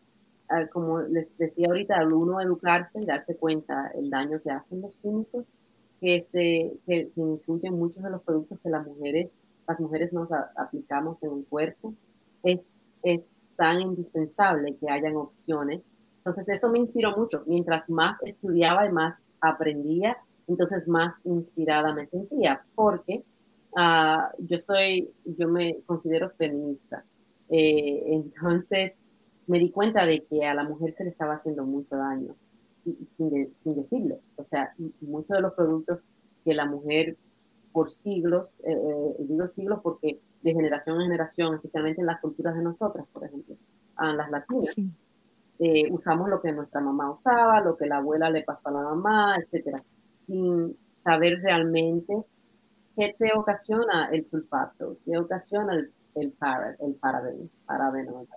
[0.71, 4.95] como les decía ahorita, al uno educarse y darse cuenta el daño que hacen los
[4.97, 5.57] químicos,
[5.99, 9.31] que, se, que, incluyen muchos de los productos que las mujeres,
[9.67, 11.93] las mujeres nos aplicamos en el cuerpo,
[12.43, 15.95] es, es tan indispensable que hayan opciones.
[16.17, 17.43] Entonces, eso me inspiró mucho.
[17.45, 23.23] Mientras más estudiaba y más aprendía, entonces más inspirada me sentía, porque
[23.75, 27.05] ah, yo soy, yo me considero feminista.
[27.49, 29.00] Eh, entonces
[29.47, 32.35] me di cuenta de que a la mujer se le estaba haciendo mucho daño,
[33.07, 34.19] sin, sin, decirlo.
[34.35, 35.99] O sea, muchos de los productos
[36.43, 37.17] que la mujer
[37.71, 42.55] por siglos, eh, eh, digo siglos porque de generación en generación, especialmente en las culturas
[42.55, 43.55] de nosotras, por ejemplo,
[43.95, 44.75] a las latinas,
[45.91, 49.35] usamos lo que nuestra mamá usaba, lo que la abuela le pasó a la mamá,
[49.37, 49.77] etcétera
[50.25, 52.13] sin saber realmente
[52.95, 56.33] qué te ocasiona el sulfato, qué ocasiona el, el,
[56.79, 56.95] el
[57.65, 58.27] parabeno,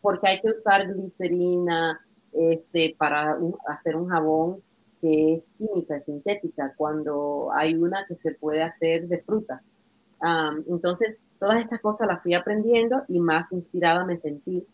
[0.00, 2.00] Porque hay que usar glicerina
[2.32, 4.62] este, para hacer un jabón
[5.00, 9.62] que es química, sintética, cuando hay una que se puede hacer de frutas.
[10.66, 14.66] entonces, todas estas cosas las fui aprendiendo y más inspirada me sentí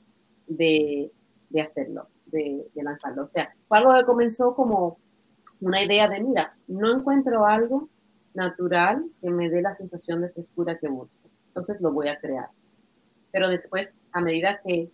[0.47, 1.12] de,
[1.51, 3.25] de hacerlo, de, de, lanzarlo.
[3.25, 4.99] O sea, fue algo que comenzó como
[5.61, 7.89] una idea de, mira, no encuentro algo
[8.33, 11.29] natural que me dé la sensación de frescura que busco.
[11.49, 12.49] Entonces lo voy a crear.
[13.31, 14.91] Pero después, a medida que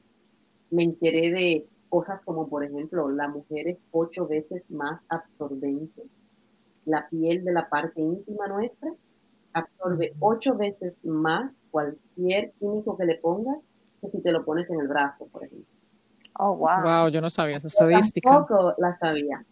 [0.70, 6.02] me enteré de cosas como, por ejemplo, la mujer es ocho veces más absorbente.
[6.84, 8.92] La piel de la parte íntima nuestra
[9.52, 13.64] absorbe ocho veces más cualquier químico que le pongas
[14.00, 15.66] que si te lo pones en el brazo, por ejemplo.
[16.38, 16.82] Oh, wow.
[16.82, 18.30] Wow, yo no sabía esa estadística.
[18.30, 19.44] tampoco la sabía.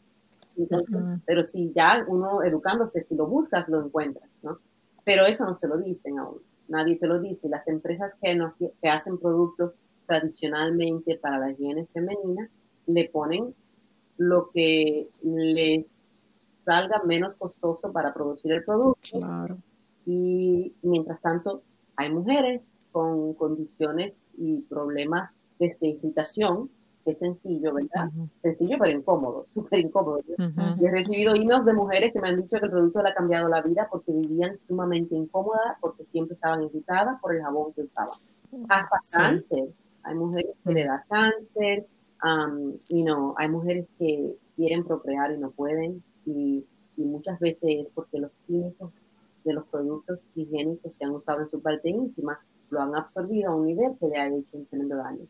[1.27, 4.59] Pero si ya uno educándose, si lo buscas, lo encuentras, ¿no?
[5.05, 7.49] Pero eso no se lo dicen aún, nadie te lo dice.
[7.49, 8.51] Las empresas que, no,
[8.81, 9.79] que hacen productos
[10.09, 12.51] tradicionalmente para la higiene femenina,
[12.87, 13.55] le ponen
[14.17, 16.27] lo que les
[16.65, 19.21] salga menos costoso para producir el producto.
[19.21, 19.59] Claro.
[20.07, 21.63] Y mientras tanto,
[21.95, 26.71] hay mujeres con condiciones y problemas de esterilización
[27.11, 28.11] es sencillo, ¿verdad?
[28.43, 30.21] Sencillo pero incómodo, súper incómodo.
[30.79, 33.15] Y he recibido emails de mujeres que me han dicho que el producto le ha
[33.15, 37.83] cambiado la vida porque vivían sumamente incómodas, porque siempre estaban irritadas por el jabón que
[37.83, 38.15] usaban.
[38.69, 39.69] Hasta cáncer.
[40.03, 41.87] Hay mujeres que le da cáncer,
[42.89, 46.65] y no, hay mujeres que quieren procrear y no pueden, y,
[46.97, 48.93] y muchas veces es porque los químicos
[49.45, 52.39] de los productos higiénicos que han usado en su parte íntima
[52.71, 55.27] lo han absorbido a un nivel que le ha hecho un tremendo daño.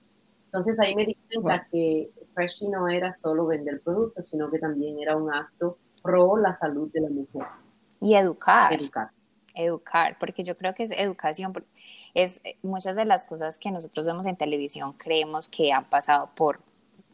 [0.46, 4.98] Entonces ahí me di cuenta que Freshly no era solo vender productos, sino que también
[4.98, 7.42] era un acto pro la salud de la mujer.
[8.00, 8.72] Y educar.
[8.72, 9.10] Educar.
[9.54, 11.52] Educar, porque yo creo que es educación,
[12.14, 16.60] es muchas de las cosas que nosotros vemos en televisión creemos que han pasado por,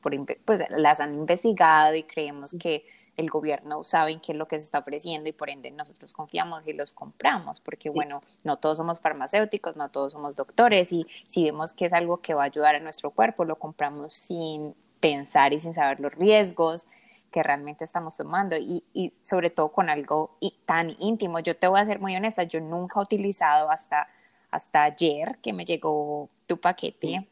[0.00, 0.12] por
[0.44, 2.84] pues las han investigado y creemos que
[3.16, 6.66] el gobierno sabe qué es lo que se está ofreciendo y por ende nosotros confiamos
[6.66, 11.44] y los compramos, porque bueno, no todos somos farmacéuticos, no todos somos doctores y si
[11.44, 15.52] vemos que es algo que va a ayudar a nuestro cuerpo, lo compramos sin pensar
[15.52, 16.88] y sin saber los riesgos
[17.30, 20.36] que realmente estamos tomando y, y sobre todo con algo
[20.66, 21.40] tan íntimo.
[21.40, 24.08] Yo te voy a ser muy honesta, yo nunca he utilizado hasta,
[24.54, 27.28] hasta ayer que me llegó tu paquete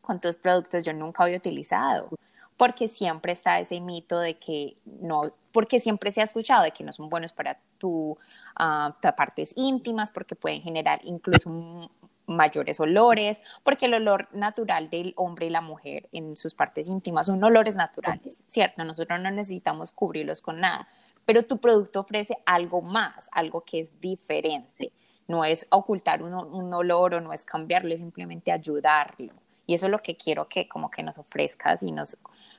[0.00, 2.08] con tus productos, yo nunca había utilizado
[2.56, 6.84] porque siempre está ese mito de que no, porque siempre se ha escuchado de que
[6.84, 11.90] no son buenos para tu, uh, partes íntimas, porque pueden generar incluso
[12.26, 17.26] mayores olores, porque el olor natural del hombre y la mujer en sus partes íntimas
[17.26, 18.84] son olores naturales, ¿cierto?
[18.84, 20.86] Nosotros no necesitamos cubrirlos con nada,
[21.24, 24.92] pero tu producto ofrece algo más, algo que es diferente.
[25.28, 29.32] No es ocultar un, olor o no es cambiarlo, es simplemente ayudarlo.
[29.66, 32.18] Y eso es lo que quiero que como que nos ofrezcas y nos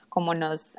[0.10, 0.76] como nos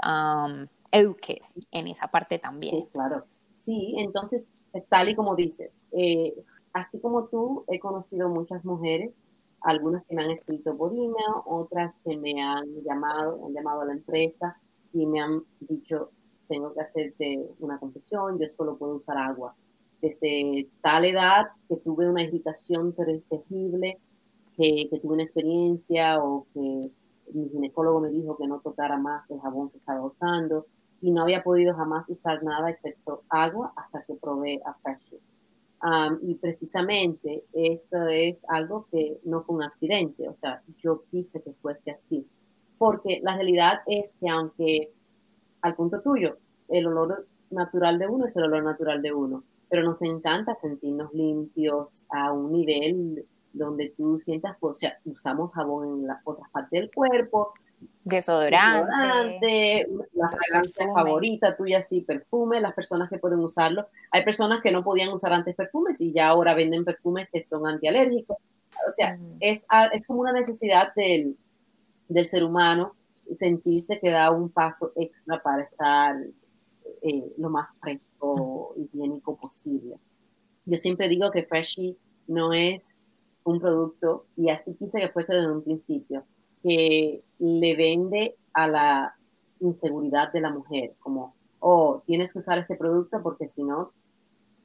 [0.91, 2.77] eduques en esa parte también.
[2.77, 3.25] Sí, claro.
[3.57, 4.47] Sí, entonces,
[4.89, 6.35] tal y como dices, eh,
[6.73, 9.19] así como tú, he conocido muchas mujeres,
[9.63, 11.15] algunas que me han escrito por email,
[11.47, 14.61] otras que me han llamado, han llamado a la empresa
[14.93, 16.11] y me han dicho,
[16.47, 19.57] tengo que hacerte una confesión, yo solo puedo usar agua.
[20.05, 23.99] Desde tal edad que tuve una irritación terrible,
[24.55, 26.91] que, que tuve una experiencia o que
[27.33, 30.67] mi ginecólogo me dijo que no tocara más el jabón que estaba usando
[31.01, 35.17] y no había podido jamás usar nada excepto agua hasta que probé a Fresh.
[36.21, 41.53] Y precisamente eso es algo que no fue un accidente, o sea, yo quise que
[41.63, 42.27] fuese así,
[42.77, 44.93] porque la realidad es que aunque
[45.63, 46.37] al punto tuyo,
[46.69, 51.13] el olor natural de uno es el olor natural de uno, pero nos encanta sentirnos
[51.13, 56.81] limpios a un nivel donde tú sientas, o sea, usamos jabón en las otras partes
[56.81, 57.53] del cuerpo,
[58.05, 63.87] desodorante, la fragancia favorita tuya, sí, perfume, las personas que pueden usarlo.
[64.11, 67.67] Hay personas que no podían usar antes perfumes y ya ahora venden perfumes que son
[67.67, 68.37] antialérgicos.
[68.89, 71.37] O sea, es, es como una necesidad del,
[72.09, 72.95] del ser humano
[73.39, 76.17] sentirse que da un paso extra para estar
[77.07, 79.99] eh, lo más fresco y higiénico posible.
[80.65, 81.99] Yo siempre digo que Freshie
[82.29, 82.83] no es
[83.45, 86.25] un producto, y así quise que fuese desde un principio,
[86.63, 89.15] que le vende a la
[89.61, 93.93] inseguridad de la mujer, como, oh, tienes que usar este producto porque si no,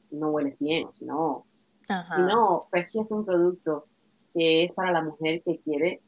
[0.09, 1.45] no hueles bien, si no,
[1.81, 3.85] si no, Freshie es un producto
[4.33, 6.01] que es para la mujer que quiere,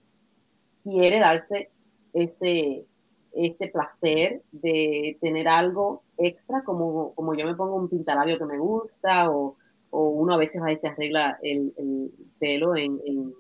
[0.82, 1.72] quiere darse
[2.14, 2.86] ese,
[3.34, 8.58] ese placer de tener algo extra, como, como yo me pongo un pintalabio que me
[8.58, 9.58] gusta, o
[9.92, 11.72] o uno a veces a se arregla el,
[12.40, 13.34] pelo en, en,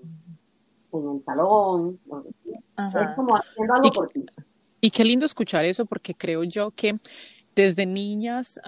[0.93, 1.99] el salón.
[2.77, 4.23] Es como haciendo algo por ti.
[4.81, 6.99] Y qué lindo escuchar eso, porque creo yo que
[7.55, 8.59] desde niñas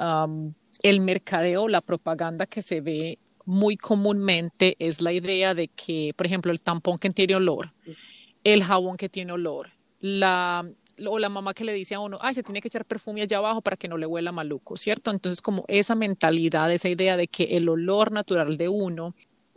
[0.81, 6.25] el mercadeo, la propaganda que se ve muy comúnmente es la idea de que, por
[6.25, 7.73] ejemplo, el tampón que tiene olor,
[8.45, 9.69] el jabón que tiene olor,
[9.99, 10.65] la,
[11.07, 13.37] o la mamá que le dice a uno, ay, se tiene que echar perfume allá
[13.37, 15.11] abajo para que no le huela maluco, ¿cierto?
[15.11, 19.15] Entonces, como esa mentalidad, esa idea de que el olor natural de uno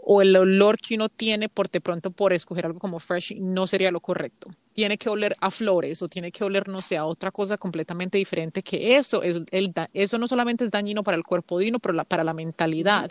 [0.09, 3.67] o el olor que uno tiene por de pronto por escoger algo como fresh no
[3.67, 4.49] sería lo correcto.
[4.73, 8.17] Tiene que oler a flores o tiene que oler, no sé, a otra cosa completamente
[8.17, 9.23] diferente que eso.
[9.25, 12.35] Es el, eso no solamente es dañino para el cuerpo de uno, pero para la
[12.35, 13.11] mentalidad.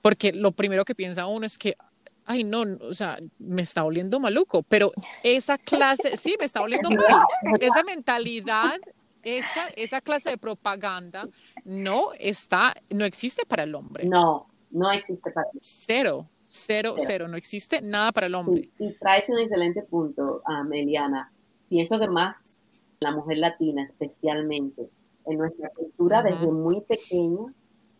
[0.00, 1.76] Porque lo primero que piensa uno es que,
[2.24, 4.92] ay, no, o sea, me está oliendo maluco, pero
[5.22, 7.24] esa clase, sí, me está oliendo mal.
[7.60, 8.78] Esa mentalidad,
[9.22, 11.28] esa, esa clase de propaganda
[11.64, 14.04] no está, no existe para el hombre.
[14.04, 15.60] No, no existe para el hombre.
[15.62, 18.70] Cero, cero, cero, no existe nada para el hombre.
[18.78, 21.32] y traes un excelente punto, Meliana.
[21.68, 22.58] Pienso que más
[23.00, 24.88] la mujer latina especialmente,
[25.26, 27.52] en nuestra cultura desde muy pequeña,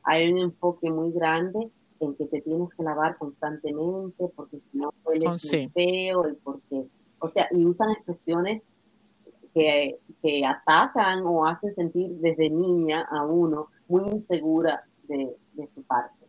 [0.03, 1.70] hay un enfoque muy grande
[2.05, 6.86] en que te tienes que lavar constantemente porque si no hueles muy feo y porque,
[7.18, 8.68] o sea, y usan expresiones
[9.55, 15.82] que, que, atacan o hacen sentir desde niña a uno muy insegura de, de su
[15.82, 16.26] parte.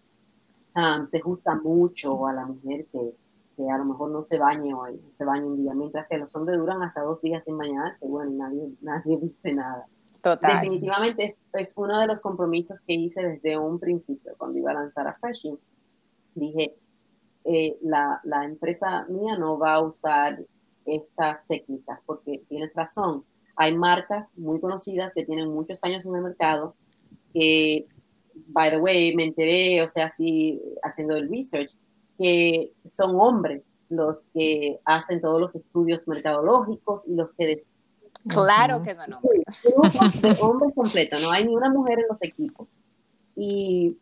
[1.10, 3.16] se gusta mucho a la mujer que,
[3.56, 6.18] que, a lo mejor no se bañe hoy, no se bañe un día, mientras que
[6.18, 9.88] los hombres duran hasta dos días sin bañarse, bueno, nadie, nadie dice nada.
[10.24, 14.76] Definitivamente es, es, uno de los compromisos que hice desde un principio cuando iba a
[14.76, 15.60] lanzar a Fashion.
[16.34, 16.76] Dije,
[17.44, 20.42] eh, la, la, empresa mía no va a usar
[20.86, 23.26] estas técnicas porque tienes razón.
[23.58, 26.76] Hay marcas muy conocidas que tienen muchos años en el mercado
[27.34, 27.86] que,
[28.48, 31.72] by the way, me enteré, o sea, así haciendo el research,
[32.18, 37.62] que son hombres los que hacen todos los estudios mercadológicos y los que
[38.28, 40.22] Claro que son hombres.
[40.22, 42.78] de hombres completos, no hay ni una mujer en los equipos.
[43.36, 43.98] Y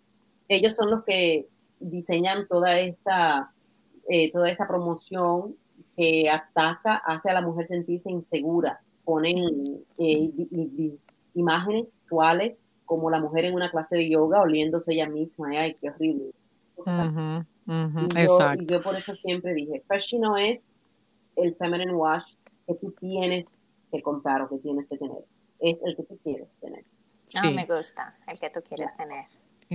[0.48, 1.48] ellos son los que
[1.80, 3.52] diseñan toda esta,
[4.08, 5.56] eh, toda esta promoción
[5.98, 8.82] que ataca, hace a la mujer sentirse insegura.
[9.04, 10.98] Ponen eh,
[11.34, 15.50] imágenes actuales como la mujer en una clase de yoga oliéndose ella misma.
[15.58, 16.32] Ay, qué horrible.
[18.60, 20.66] y, yo, por eso siempre dije, fashion no es
[21.36, 22.34] el feminine wash
[22.68, 23.48] que tú tienes
[23.92, 25.24] que comprar o que tienes que tener.
[25.60, 26.84] Es el que tú quieres tener.
[27.44, 29.26] No, me gusta el que tú quieres tener.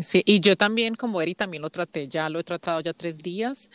[0.02, 3.18] Sí, y yo también, como Eri, también lo traté, ya lo he tratado ya tres
[3.18, 3.70] días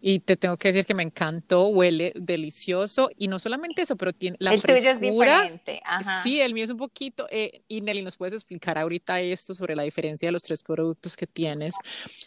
[0.00, 4.12] y te tengo que decir que me encantó, huele delicioso y no solamente eso, pero
[4.12, 4.98] tiene la el frescura.
[4.98, 5.82] Tuyo es diferente.
[6.22, 7.26] Sí, el mío es un poquito.
[7.30, 11.16] Eh, y Nelly, ¿nos puedes explicar ahorita esto sobre la diferencia de los tres productos
[11.16, 11.74] que tienes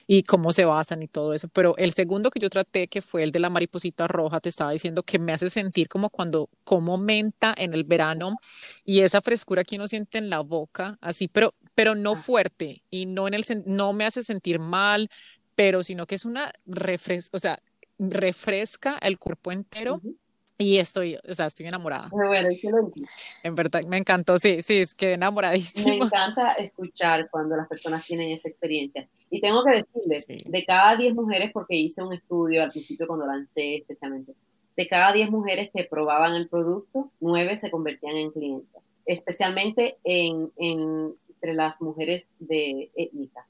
[0.06, 1.48] y cómo se basan y todo eso?
[1.50, 4.72] Pero el segundo que yo traté, que fue el de la mariposita roja, te estaba
[4.72, 8.36] diciendo que me hace sentir como cuando como menta en el verano
[8.86, 12.16] y esa frescura que uno siente en la boca, así, pero pero no ah.
[12.16, 15.10] fuerte y no en el no me hace sentir mal,
[15.56, 17.60] pero sino que es una refresca, o sea,
[17.98, 20.02] refresca el cuerpo entero.
[20.56, 22.10] Y estoy, o sea, estoy enamorada.
[22.10, 22.92] Muy bueno, lo
[23.42, 25.90] En verdad, me encantó, sí, sí, es que enamoradísima.
[25.90, 29.10] Me encanta escuchar cuando las personas tienen esa experiencia.
[29.32, 33.26] Y tengo que decirles, de cada 10 mujeres, porque hice un estudio al principio cuando
[33.26, 34.36] lancé especialmente,
[34.78, 40.52] de cada 10 mujeres que probaban el producto, 9 se convertían en clientes, especialmente en,
[40.58, 43.46] en entre las mujeres de étnicas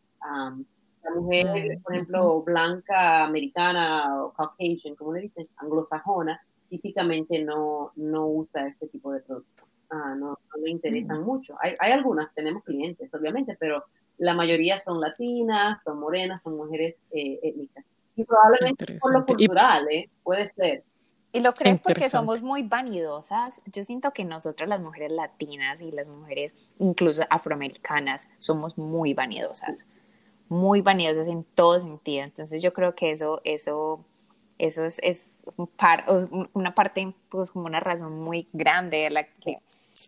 [1.04, 6.40] la mujer, por ejemplo, blanca, americana o caucasian, como le dicen, anglosajona,
[6.70, 9.68] típicamente no, no usa este tipo de productos.
[9.90, 11.26] Ah, no, no, le interesan mm.
[11.26, 11.56] mucho.
[11.60, 13.84] Hay, hay algunas, tenemos clientes, obviamente, pero
[14.18, 17.86] la mayoría son latinas, son morenas, son mujeres eh, étnicas.
[18.16, 20.10] Y probablemente por lo cultural, ¿eh?
[20.24, 20.84] puede ser.
[21.32, 23.62] Y lo crees porque somos muy vanidosas.
[23.66, 29.88] Yo siento que nosotras las mujeres latinas y las mujeres incluso afroamericanas somos muy vanidosas
[30.54, 32.24] muy vanidosas en todo sentido.
[32.24, 34.06] Entonces yo creo que eso, eso,
[34.58, 35.40] eso es, es
[36.54, 39.58] una parte, pues como una razón muy grande de la que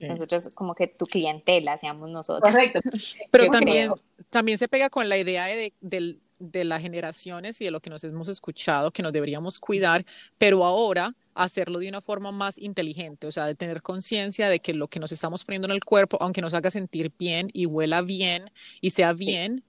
[0.02, 2.52] nosotros como que tu clientela seamos nosotros.
[2.52, 2.80] Correcto.
[3.32, 3.92] Pero también,
[4.30, 7.90] también se pega con la idea de, de, de las generaciones y de lo que
[7.90, 10.06] nos hemos escuchado, que nos deberíamos cuidar,
[10.38, 14.74] pero ahora hacerlo de una forma más inteligente, o sea, de tener conciencia de que
[14.74, 18.02] lo que nos estamos poniendo en el cuerpo, aunque nos haga sentir bien y huela
[18.02, 19.64] bien y sea bien,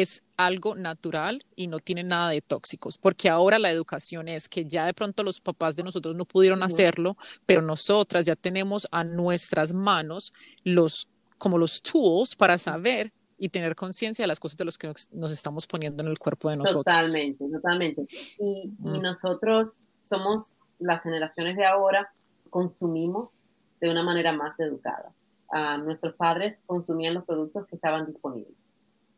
[0.00, 4.64] es algo natural y no tiene nada de tóxicos, porque ahora la educación es que
[4.64, 7.16] ya de pronto los papás de nosotros no pudieron hacerlo,
[7.46, 10.32] pero nosotras ya tenemos a nuestras manos
[10.64, 14.92] los como los tools para saber y tener conciencia de las cosas de los que
[15.12, 16.84] nos, estamos poniendo en el cuerpo de nosotros.
[16.84, 18.06] Totalmente, totalmente.
[18.38, 19.00] Y, mm.
[19.00, 22.10] nosotros somos las generaciones de ahora,
[22.50, 23.42] consumimos
[23.80, 25.12] de una manera más educada.
[25.52, 28.63] Ah, nuestros padres consumían los productos que estaban disponibles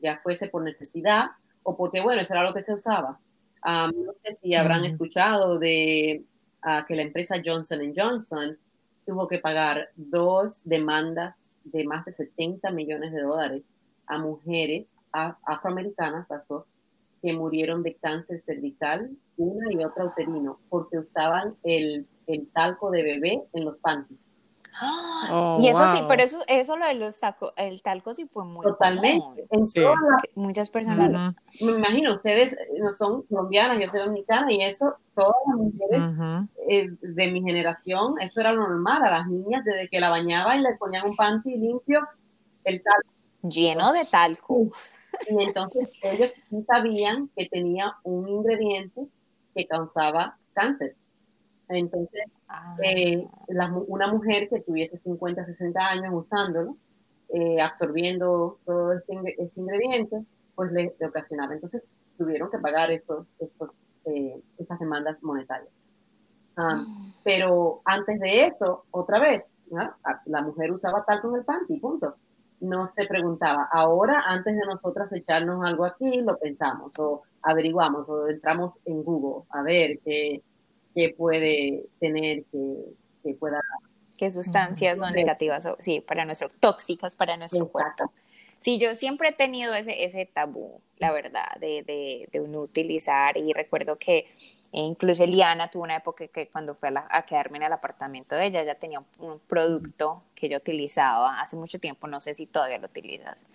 [0.00, 1.30] ya fuese por necesidad
[1.62, 3.18] o porque, bueno, eso era lo que se usaba.
[3.64, 6.24] no sé si habrán escuchado de
[6.62, 8.56] ah, que la empresa Johnson Johnson
[9.04, 13.74] tuvo que pagar dos demandas de más de 70 millones de dólares
[14.06, 16.74] a mujeres afroamericanas, las dos,
[17.22, 23.02] que murieron de cáncer cervical, una y otra uterino, porque usaban el, el talco de
[23.02, 24.20] bebé en los panties.
[25.30, 28.44] Oh, y eso sí, pero eso, eso lo de los tacos, el talco sí fue
[28.44, 29.46] muy Totalmente.
[30.34, 35.56] Muchas personas Me imagino, ustedes no son colombianas, yo soy dominicana y eso, todas las
[35.56, 36.04] mujeres
[36.68, 40.60] eh, de mi generación, eso era lo normal, a las niñas desde que la bañaban
[40.60, 42.00] y le ponían un panty limpio,
[42.64, 43.08] el talco.
[43.42, 44.70] Lleno de talco.
[45.30, 49.06] Y entonces ellos sí sabían que tenía un ingrediente
[49.54, 50.96] que causaba cáncer.
[51.68, 52.76] Entonces, ah.
[52.82, 56.76] eh, una mujer que tuviese 50, 60 años usándolo,
[57.28, 61.54] eh, absorbiendo todo este, este ingrediente, pues le, ocasionaba.
[61.54, 61.86] Entonces,
[62.16, 63.70] tuvieron que pagar estos, estos,
[64.04, 65.72] eh, estas demandas monetarias.
[66.56, 67.14] Ah, mm.
[67.22, 69.44] pero antes de eso, otra vez,
[70.26, 72.16] la mujer usaba tal con el panty, punto.
[72.60, 73.68] No se preguntaba.
[73.70, 79.44] Ahora, antes de nosotras echarnos algo aquí, lo pensamos o averiguamos o entramos en Google
[79.50, 80.42] a ver qué
[80.96, 82.74] que puede tener, que,
[83.22, 83.60] que pueda
[84.18, 88.10] qué sustancias son negativas sí, para nuestro tóxicas para nuestro cuerpo.
[88.58, 93.36] Sí, yo siempre he tenido ese, ese tabú, la verdad, de, de, de uno utilizar
[93.36, 94.26] y recuerdo que
[94.72, 98.46] e incluso Eliana tuvo una época que cuando fue a, quedarme en el apartamento de
[98.46, 102.78] ella, ella tenía un, producto que yo utilizaba hace mucho tiempo, no sé si todavía
[102.78, 103.48] lo utilizas.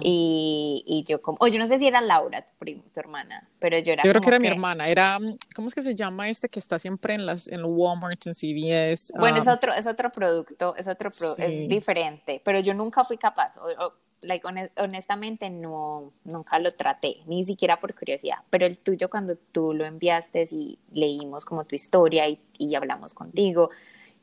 [0.00, 3.78] y, y, yo como, o yo no sé si era Laura, tu, tu hermana, pero
[3.80, 4.04] yo era...
[4.04, 5.18] Yo creo que era mi hermana, era,
[5.54, 9.12] ¿cómo es que se llama este que está siempre en las en Walmart, en CVS?
[9.18, 13.56] Bueno, es, otro, es otro producto, es otro es diferente, pero yo nunca fui capaz,
[14.22, 19.74] like, honestamente no, nunca lo traté, ni siquiera por curiosidad, pero el tuyo cuando tú
[19.74, 23.70] lo enviaste y leímos como tu historia y, y hablamos contigo,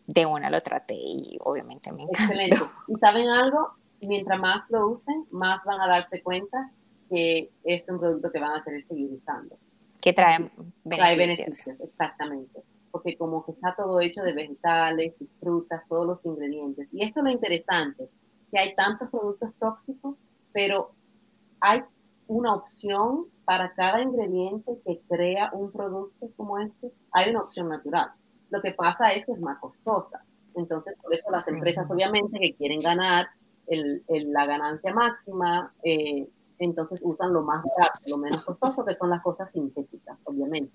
[0.07, 2.23] de una lo traté y obviamente me encantó.
[2.23, 2.57] Excelente.
[2.87, 3.71] ¿Y saben algo?
[4.01, 6.71] Mientras más lo usen, más van a darse cuenta
[7.09, 9.57] que es un producto que van a querer seguir usando.
[10.01, 10.83] Que trae beneficios.
[10.83, 12.61] Trae beneficios, exactamente.
[12.91, 16.93] Porque como que está todo hecho de vegetales y frutas, todos los ingredientes.
[16.93, 18.09] Y esto es lo interesante
[18.57, 20.91] hay tantos productos tóxicos, pero
[21.59, 21.83] hay
[22.27, 28.11] una opción para cada ingrediente que crea un producto como este, hay una opción natural.
[28.49, 30.23] Lo que pasa es que es más costosa.
[30.55, 33.27] Entonces, por eso las empresas obviamente que quieren ganar
[33.67, 36.29] la ganancia máxima, eh,
[36.59, 40.71] entonces usan lo más barato, lo menos costoso, que son las cosas sintéticas, obviamente.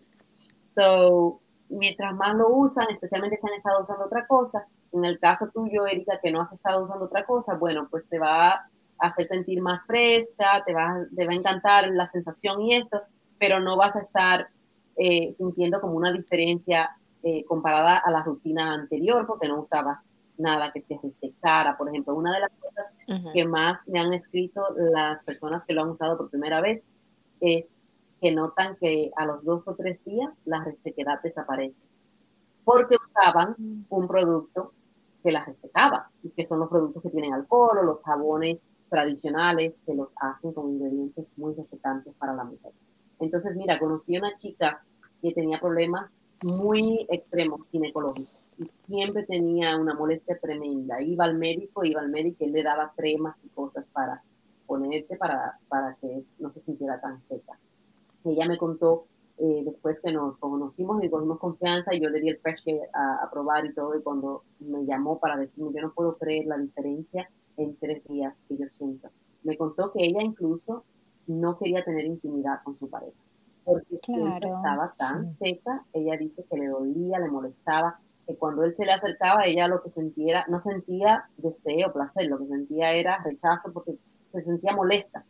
[0.66, 5.48] So, mientras más lo usan, especialmente si han estado usando otra cosa, en el caso
[5.48, 8.68] tuyo, Erika, que no has estado usando otra cosa, bueno, pues te va a
[8.98, 13.00] hacer sentir más fresca, te va, te va a encantar la sensación y esto,
[13.38, 14.48] pero no vas a estar
[14.96, 16.90] eh, sintiendo como una diferencia
[17.22, 21.76] eh, comparada a la rutina anterior porque no usabas nada que te resecara.
[21.76, 22.92] Por ejemplo, una de las cosas
[23.32, 26.86] que más me han escrito las personas que lo han usado por primera vez
[27.40, 27.66] es
[28.20, 31.82] que notan que a los dos o tres días la resequedad desaparece
[32.64, 33.56] porque usaban
[33.88, 34.72] un producto
[35.22, 39.82] que las resecaba, y que son los productos que tienen alcohol o los jabones tradicionales
[39.84, 42.72] que los hacen con ingredientes muy resecantes para la mujer.
[43.18, 44.82] Entonces, mira, conocí a una chica
[45.20, 46.10] que tenía problemas
[46.43, 51.01] muy extremos ginecológicos y siempre tenía una molestia tremenda.
[51.03, 54.22] Iba al médico, iba al médico y él le daba cremas y cosas para
[54.66, 57.59] ponerse para, para que no se sintiera tan seca.
[58.24, 59.07] Ella me contó
[59.38, 63.24] eh, después que nos conocimos y cogimos confianza y yo le di el fresh a,
[63.24, 66.59] a, probar y todo y cuando me llamó para decirme yo no puedo creer la
[66.59, 69.09] diferencia en tres días que yo siento.
[69.43, 70.84] Me contó que ella incluso
[71.26, 73.18] no quería tener intimidad con su pareja
[73.70, 78.84] porque estaba tan seca, ella dice que le dolía, le molestaba, que cuando él se
[78.84, 83.72] le acercaba ella lo que sentía, no sentía deseo, placer, lo que sentía era rechazo
[83.72, 83.96] porque
[84.32, 85.24] se sentía molesta.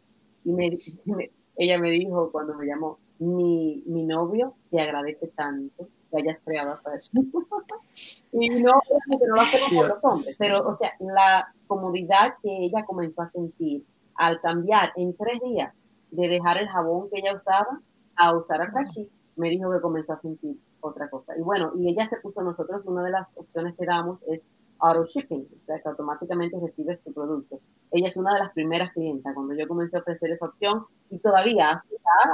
[0.44, 0.52] Y
[1.04, 6.40] me, ella me dijo cuando me llamó, mi, mi novio te agradece tanto que hayas
[6.44, 6.80] creado a
[8.32, 12.84] y no, no lo hacemos por los hombres, pero, o sea, la comodidad que ella
[12.84, 13.84] comenzó a sentir
[14.14, 15.76] al cambiar en tres días
[16.10, 17.80] de dejar el jabón que ella usaba
[18.16, 21.36] a usar a Kashi, me dijo que comenzó a sentir otra cosa.
[21.36, 24.40] Y bueno, y ella se puso a nosotros, una de las opciones que damos es
[24.80, 27.60] auto shipping, o sea, que automáticamente recibes tu producto.
[27.90, 31.18] Ella es una de las primeras clientas cuando yo comencé a ofrecer esa opción y
[31.18, 31.84] todavía,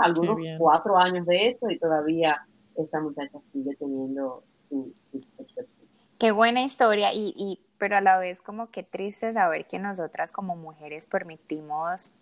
[0.03, 2.47] algunos cuatro años de eso y todavía
[2.77, 5.20] esta muchacha sigue teniendo su, su,
[6.18, 10.33] Qué buena historia y, y, pero a la vez como que triste saber que nosotras
[10.33, 12.18] como mujeres permitimos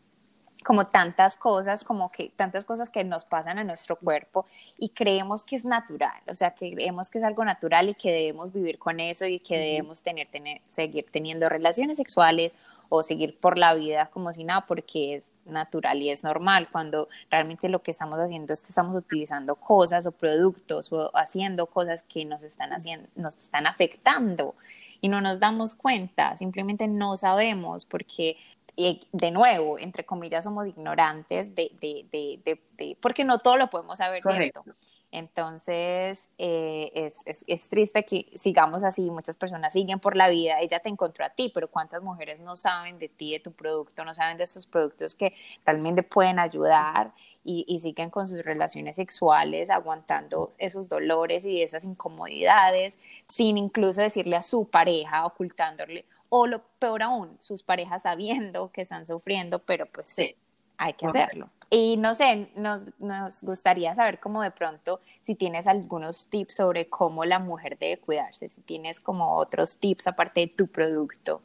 [0.64, 4.46] como tantas cosas, como que tantas cosas que nos pasan a nuestro cuerpo
[4.78, 8.10] y creemos que es natural, o sea, que creemos que es algo natural y que
[8.10, 12.56] debemos vivir con eso y que debemos tener, tener, seguir teniendo relaciones sexuales
[12.88, 17.08] o seguir por la vida como si nada, porque es natural y es normal, cuando
[17.30, 22.02] realmente lo que estamos haciendo es que estamos utilizando cosas o productos o haciendo cosas
[22.02, 24.54] que nos están haciendo, nos están afectando
[25.00, 28.38] y no nos damos cuenta, simplemente no sabemos porque
[28.76, 33.98] de nuevo, entre comillas, somos ignorantes de, de, de, de, porque no todo lo podemos
[33.98, 34.64] saber, ¿cierto?
[35.12, 40.58] Entonces, eh, es, es, es, triste que sigamos así, muchas personas siguen por la vida,
[40.58, 44.04] ella te encontró a ti, pero ¿cuántas mujeres no saben de ti, de tu producto,
[44.04, 45.32] no saben de estos productos que
[45.64, 47.12] realmente pueden ayudar
[47.44, 52.98] y, y siguen con sus relaciones sexuales, aguantando esos dolores y esas incomodidades,
[53.28, 56.06] sin incluso decirle a su pareja, ocultándole,
[56.36, 60.34] o lo peor aún, sus parejas sabiendo que están sufriendo, pero pues sí,
[60.76, 61.48] hay que hacerlo.
[61.70, 66.88] Y no sé, nos, nos gustaría saber cómo de pronto si tienes algunos tips sobre
[66.88, 71.40] cómo la mujer debe cuidarse, si tienes como otros tips aparte de tu producto,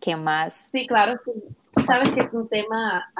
[0.00, 0.68] ¿qué más?
[0.70, 1.18] Sí, claro,
[1.86, 3.10] Sabes que es un tema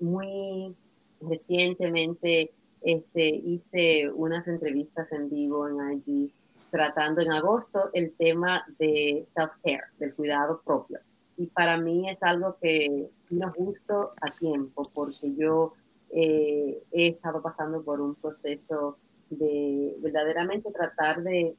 [0.00, 0.74] muy
[1.20, 2.50] recientemente,
[2.80, 6.32] este, hice unas entrevistas en vivo en IG
[6.70, 11.00] tratando en agosto el tema de self-care, del cuidado propio.
[11.36, 15.74] Y para mí es algo que vino justo a tiempo, porque yo
[16.10, 18.98] eh, he estado pasando por un proceso
[19.30, 21.56] de verdaderamente tratar de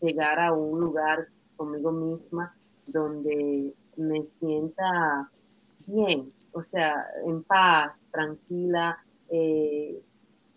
[0.00, 2.56] llegar a un lugar conmigo misma
[2.86, 5.30] donde me sienta
[5.86, 8.98] bien, o sea, en paz, tranquila,
[9.28, 10.00] eh,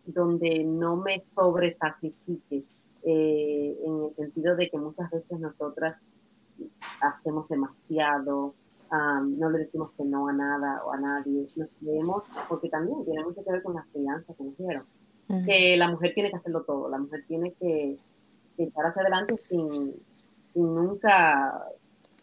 [0.05, 2.63] donde no me sobresacrifique,
[3.04, 5.95] eh, en el sentido de que muchas veces nosotras
[7.02, 8.54] hacemos demasiado,
[8.91, 13.24] no le decimos que no a nada o a nadie, nos creemos, porque también tiene
[13.24, 14.84] mucho que ver con la crianza que nos dieron,
[15.45, 17.97] que la mujer tiene que hacerlo todo, la mujer tiene que,
[18.58, 19.93] que echar hacia adelante sin,
[20.45, 21.66] sin nunca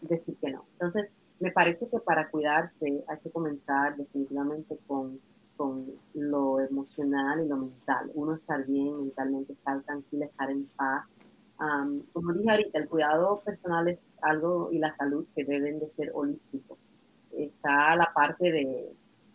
[0.02, 0.64] decir que no.
[0.72, 1.10] Entonces,
[1.40, 5.20] me parece que para cuidarse hay que comenzar definitivamente con,
[5.58, 8.10] con lo emocional y lo mental.
[8.14, 11.04] Uno estar bien mentalmente, estar tranquilo, estar en paz.
[12.12, 16.12] como dije ahorita, el cuidado personal es algo y la salud que deben de ser
[16.14, 16.78] holísticos.
[17.32, 18.92] Está la parte de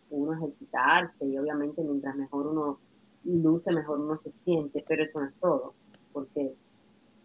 [0.09, 2.79] uno ejercitarse y obviamente mientras mejor uno
[3.25, 5.73] luce, mejor uno se siente, pero eso no es todo,
[6.13, 6.55] porque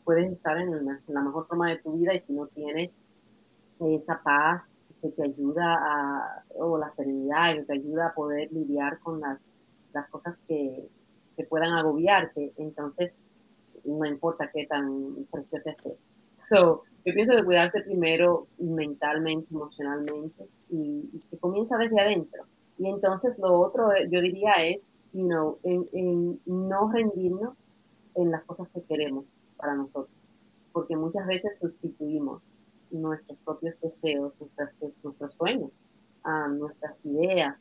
[0.04, 2.98] puedes estar en la mejor forma de tu vida y si no tienes
[3.78, 8.98] esa paz que te ayuda a, o la serenidad que te ayuda a poder lidiar
[9.00, 9.46] con las,
[9.92, 10.88] las cosas que,
[11.36, 13.18] que puedan agobiarte, entonces
[13.84, 16.06] no importa qué tan precioso estés.
[16.48, 22.44] So, yo pienso que cuidarse primero mentalmente, emocionalmente y, que comienza desde adentro.
[22.78, 27.56] Y entonces lo otro, eh, yo diría, es, you know, en, en no rendirnos
[28.14, 29.24] en las cosas que queremos
[29.56, 30.14] para nosotros,
[30.72, 32.42] porque muchas veces sustituimos
[32.90, 34.38] nuestros propios deseos,
[35.02, 35.70] nuestros sueños,
[36.58, 37.56] nuestras ideas,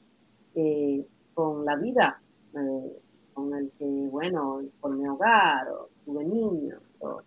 [0.55, 2.19] eh, con la vida,
[2.53, 2.99] eh,
[3.34, 7.21] con el que, bueno, por mi hogar, o tuve niños, o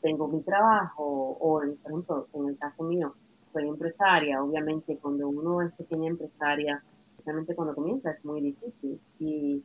[0.00, 5.28] tengo mi trabajo, o en, por ejemplo, en el caso mío, soy empresaria, obviamente cuando
[5.28, 8.98] uno es pequeña empresaria, especialmente cuando comienza, es muy difícil.
[9.18, 9.62] Y,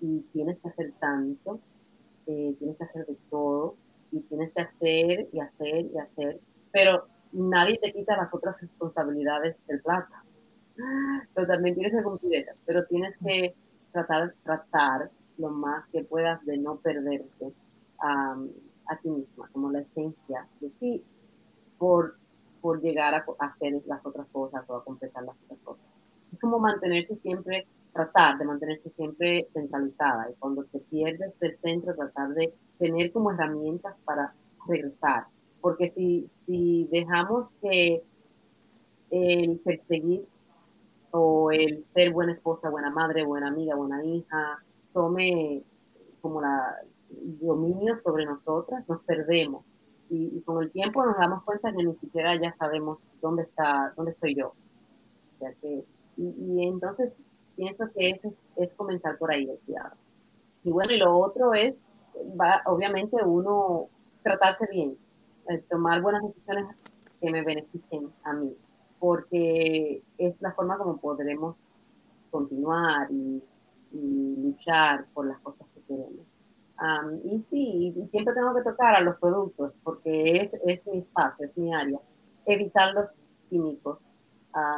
[0.00, 1.60] y tienes que hacer tanto,
[2.26, 3.74] eh, tienes que hacer de todo
[4.12, 6.40] y tienes que hacer y hacer y hacer
[6.72, 10.14] pero nadie te quita las otras responsabilidades del plato.
[11.34, 13.54] Pero también tienes que cumplir pero tienes que
[13.92, 17.52] tratar, tratar lo más que puedas de no perderte
[17.98, 21.04] a ti misma, como la esencia de ti,
[21.78, 22.16] por,
[22.60, 25.84] por llegar a, hacer las otras cosas o a completar las otras cosas.
[26.32, 31.94] Es como mantenerse siempre, tratar de mantenerse siempre centralizada y cuando te pierdes del centro,
[31.94, 34.34] tratar de tener como herramientas para
[34.66, 35.26] regresar
[35.62, 38.02] porque si, si dejamos que
[39.10, 40.26] el perseguir
[41.12, 45.62] o el ser buena esposa, buena madre, buena amiga, buena hija, tome
[46.20, 46.76] como la
[47.40, 49.64] dominio sobre nosotras, nos perdemos.
[50.10, 54.12] Y, con el tiempo nos damos cuenta que ni siquiera ya sabemos dónde está, dónde
[54.12, 54.48] estoy yo.
[54.48, 55.84] O sea que,
[56.18, 57.18] y, entonces
[57.56, 59.94] pienso que eso es, comenzar por ahí el.
[60.64, 61.74] Y bueno, y lo otro es,
[62.66, 63.88] obviamente uno
[64.22, 64.98] tratarse bien,
[65.68, 66.66] tomar buenas decisiones
[67.20, 68.56] que me beneficien a mí,
[68.98, 71.56] porque es la forma como podremos
[72.30, 73.42] continuar y,
[73.94, 76.26] luchar por las cosas que queremos.
[77.24, 81.56] y sí, siempre tengo que tocar a los productos, porque es, es mi espacio, es
[81.58, 82.00] mi área.
[82.46, 84.08] Evitar los químicos,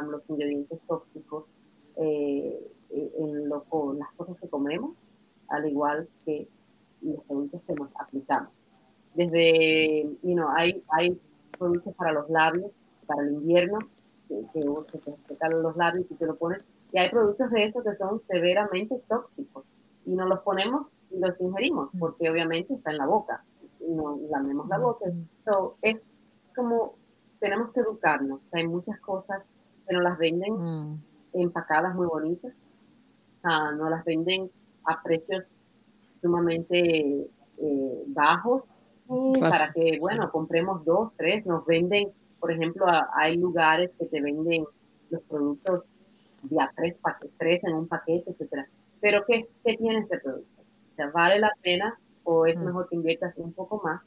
[0.09, 1.49] los ingredientes tóxicos
[1.95, 2.59] eh,
[2.89, 3.65] en lo,
[3.97, 5.07] las cosas que comemos,
[5.47, 6.49] al igual que
[7.01, 8.54] los productos que nos aplicamos
[9.15, 11.19] desde, you know, hay, hay
[11.57, 13.79] productos para los labios, para el invierno,
[14.27, 17.83] que, que, te secan los labios y te lo pones, y hay productos de esos
[17.83, 19.65] que son severamente tóxicos,
[20.05, 21.99] y nos los ponemos y los ingerimos, mm.
[21.99, 23.43] porque obviamente está en la boca,
[23.79, 25.05] y nos lamemos la boca.
[25.07, 25.27] Mm.
[25.45, 26.01] So, es
[26.55, 26.95] como,
[27.39, 29.43] tenemos que educarnos, hay muchas cosas
[29.87, 31.03] que nos las venden mm.
[31.33, 32.53] empacadas muy bonitas,
[33.43, 34.51] uh, nos las venden
[34.85, 35.61] a precios
[36.21, 38.65] sumamente eh, bajos,
[39.39, 44.65] para que, bueno, compremos dos, tres, nos venden, por ejemplo, hay lugares que te venden
[45.09, 45.83] los productos
[46.41, 46.97] de a tres,
[47.37, 48.67] tres en un paquete, etcétera.
[48.99, 50.61] Pero ¿qué, ¿qué tiene ese producto?
[50.91, 52.63] O sea, ¿vale la pena o es mm.
[52.63, 54.01] mejor que inviertas un poco más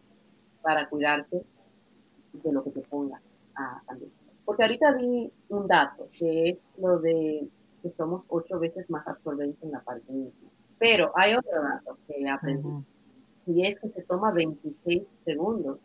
[0.62, 1.44] para cuidarte
[2.32, 3.20] de lo que te ponga
[3.56, 4.10] ah, también?
[4.44, 7.46] Porque ahorita vi un dato, que es lo de
[7.82, 10.48] que somos ocho veces más absorbentes en la parte misma.
[10.78, 12.84] Pero hay otro dato que aprendí
[13.48, 15.78] y es que se toma 26 segundos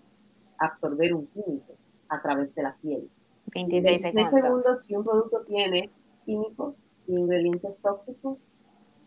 [0.58, 1.76] absorber un químico
[2.10, 3.10] a través de la piel.
[3.54, 4.86] 26 segundos.
[4.86, 5.90] si un producto tiene
[6.26, 8.40] químicos y ingredientes tóxicos,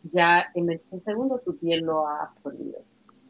[0.05, 2.79] ya en 26 segundos tu piel lo ha absorbido.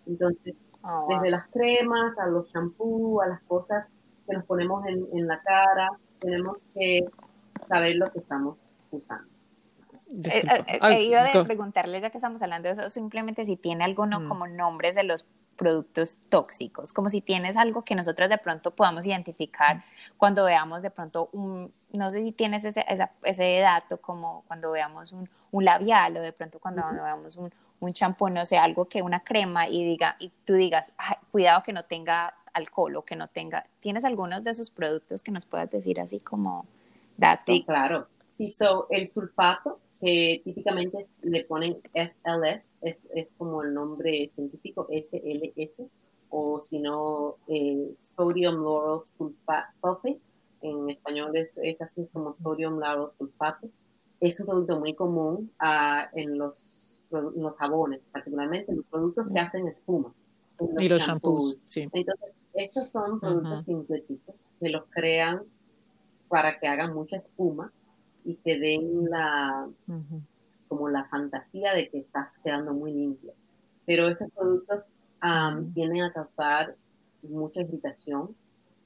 [0.07, 3.91] Entonces, oh, desde las cremas a los champús, a las cosas
[4.27, 5.89] que nos ponemos en, en la cara,
[6.21, 7.05] tenemos que
[7.67, 9.36] saber lo que estamos usando.
[10.09, 13.85] Eh, eh, he ido de preguntarles, ya que estamos hablando de eso, simplemente si tiene
[13.85, 14.29] alguno mm.
[14.29, 15.27] como nombres de los
[15.57, 19.83] productos tóxicos, como si tienes algo que nosotros de pronto podamos identificar
[20.17, 22.85] cuando veamos de pronto un, no sé si tienes ese,
[23.23, 27.93] ese dato como cuando veamos un, un, labial o de pronto cuando veamos un, un
[27.93, 30.93] champú, no sé, algo que una crema y diga y tú digas,
[31.33, 35.33] cuidado que no tenga alcohol o que no tenga, ¿tienes algunos de esos productos que
[35.33, 36.67] nos puedas decir así como
[37.17, 37.53] dato?
[37.53, 38.09] Sí, claro.
[38.29, 44.89] Sí, so, el sulfato que típicamente le ponen SLS, es, es como el nombre científico,
[44.91, 45.83] SLS,
[46.29, 50.19] o si no, eh, Sodium Lauryl Sulfate,
[50.63, 53.71] en español es, es, así como Sodium Lauryl Sulfate.
[54.21, 59.41] Es un producto muy común uh, en, los, los jabones, particularmente en los productos que
[59.41, 60.13] hacen espuma.
[60.79, 61.87] y los shampoos, sí.
[61.93, 65.43] Entonces, estos son productos sintéticos que los crean
[66.29, 67.73] para que hagan mucha espuma
[68.27, 69.69] y te den la,
[70.69, 73.33] como la fantasía de que estás quedando muy limpio.
[73.87, 74.93] Pero estos productos
[75.73, 76.75] vienen a causar
[77.23, 78.35] mucha irritación.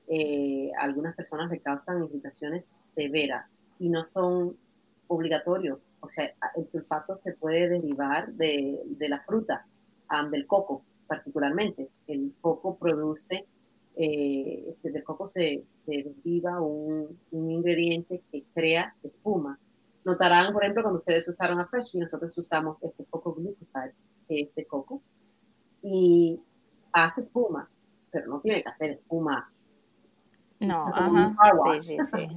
[0.08, 4.56] Eh, algunas personas le causan irritaciones severas y no son
[5.08, 5.78] obligatorios.
[6.00, 9.66] O sea, el sulfato se puede derivar de, de la fruta,
[10.30, 11.88] del coco particularmente.
[12.06, 13.46] El coco produce
[13.96, 19.58] eh, del coco se, se deriva un, un, ingrediente que crea espuma.
[20.04, 23.94] Notarán, por ejemplo, cuando ustedes usaron a Fresh y nosotros usamos este coco glucoside,
[24.28, 25.02] que es de coco,
[25.82, 26.40] y
[26.92, 27.68] hace espuma,
[28.10, 29.50] pero no tiene que hacer espuma.
[30.60, 31.34] No, ajá,
[31.80, 32.28] sí, sí, sí.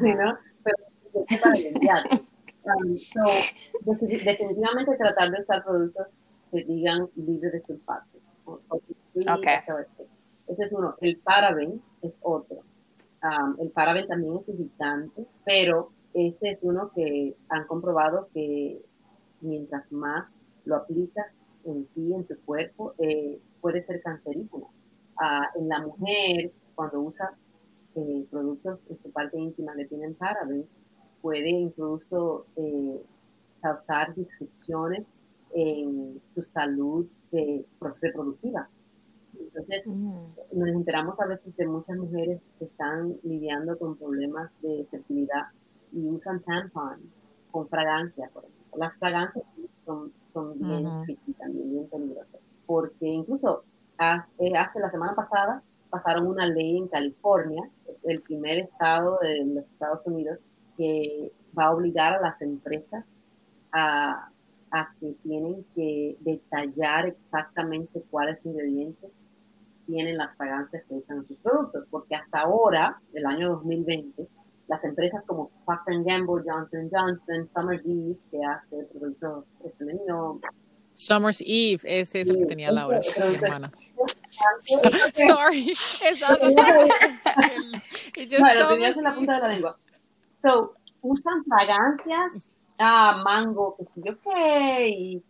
[0.00, 0.38] sí ¿no?
[0.62, 2.04] Pero es para limpiar.
[2.62, 3.22] Um, so,
[3.84, 6.20] definitivamente tratar de usar productos
[6.50, 8.18] que digan libre de sulfato.
[8.44, 8.58] O
[9.34, 9.58] okay.
[10.50, 10.96] Ese es uno.
[11.00, 12.58] El paraben es otro.
[13.58, 18.82] el paraben también es irritante, pero ese es uno que han comprobado que
[19.40, 20.28] mientras más
[20.64, 21.32] lo aplicas
[21.64, 24.70] en ti, en tu cuerpo, eh, puede ser cancerígeno.
[25.16, 27.36] Ah, en la mujer, cuando usa
[27.94, 30.66] eh, productos en su parte íntima que tienen paraben,
[31.22, 33.00] puede incluso eh,
[33.60, 35.06] causar disrupciones
[35.54, 37.06] en su salud
[38.00, 38.68] reproductiva.
[39.52, 45.48] Entonces, nos enteramos a veces de muchas mujeres que están lidiando con problemas de fertilidad
[45.92, 48.78] y usan tampons con fragancia, por ejemplo.
[48.78, 49.44] Las fragancias
[49.84, 50.84] son, son bien
[51.36, 53.64] también bien peligrosas, porque incluso
[53.98, 59.44] hace, hace la semana pasada pasaron una ley en California, es el primer estado de
[59.44, 60.46] los Estados Unidos
[60.76, 63.20] que va a obligar a las empresas
[63.72, 64.30] a,
[64.70, 69.19] a que tienen que detallar exactamente cuáles ingredientes
[69.90, 74.28] tienen las fragancias que usan en sus productos, porque hasta ahora, el año 2020,
[74.68, 80.40] las empresas como Procter Gamble, Johnson Johnson, Summer's Eve, que hace productos femenino.
[80.94, 83.72] Summer's Eve, ese es el que tenía Laura, mi hermana.
[85.12, 85.74] Sorry,
[86.04, 86.28] es lo
[88.68, 89.78] tenías en la punta de la lengua.
[90.40, 95.22] So, usan fragancias, ah, mango, yo qué, y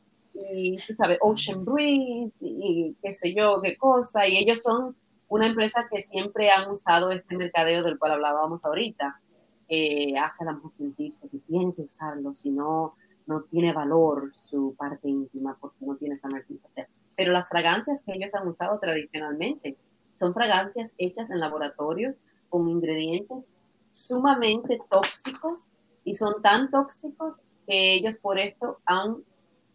[0.52, 4.96] y tú sabes, Ocean Breeze y, qué sé yo, qué cosa, y ellos son
[5.28, 9.20] una empresa que siempre han usado este mercadeo del cual hablábamos ahorita,
[9.68, 14.32] eh, hace a la mujer sentirse que tiene que usarlo, si no, no tiene valor
[14.34, 16.28] su parte íntima porque no tiene esa
[16.70, 19.76] sea, pero las fragancias que ellos han usado tradicionalmente
[20.18, 23.46] son fragancias hechas en laboratorios con ingredientes
[23.92, 25.70] sumamente tóxicos
[26.04, 29.18] y son tan tóxicos que ellos por esto han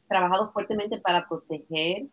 [0.07, 2.05] trabajado fuertemente para proteger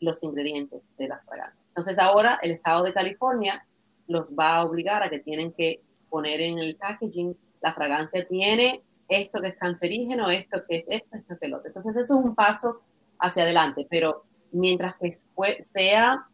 [0.00, 1.64] los ingredientes de las fragancias.
[1.68, 3.64] Entonces ahora el estado de California
[4.08, 8.82] los va a obligar a que tienen que poner en el packaging, la fragancia tiene
[9.08, 11.68] esto que es cancerígeno, esto que es esto, esto que es lo otro.
[11.68, 12.82] Entonces eso es un paso
[13.18, 16.26] hacia adelante, pero mientras que sea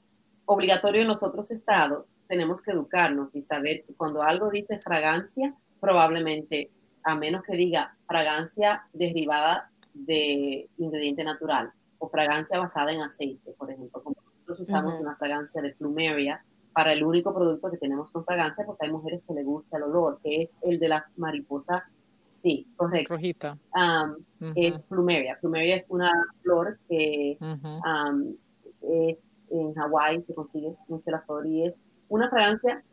[0.47, 5.55] obligatorio en los otros estados, tenemos que educarnos y saber que cuando algo dice fragancia,
[5.81, 6.70] probablemente,
[7.05, 9.70] a menos que diga fragancia derivada
[10.07, 15.61] de ingrediente natural o fragancia basada en aceite, por ejemplo, como nosotros usamos una fragancia
[15.61, 19.43] de plumeria para el único producto que tenemos con fragancia, porque hay mujeres que le
[19.43, 21.91] gusta el olor, que es el de la mariposa,
[22.29, 23.15] sí, correcto.
[23.15, 23.59] Rojita.
[24.55, 25.39] Es plumeria.
[25.41, 27.37] Plumeria es una flor que
[28.83, 32.85] es en Hawái, se consigue mucho la flor y es una fragancia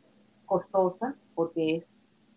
[0.45, 1.85] costosa porque es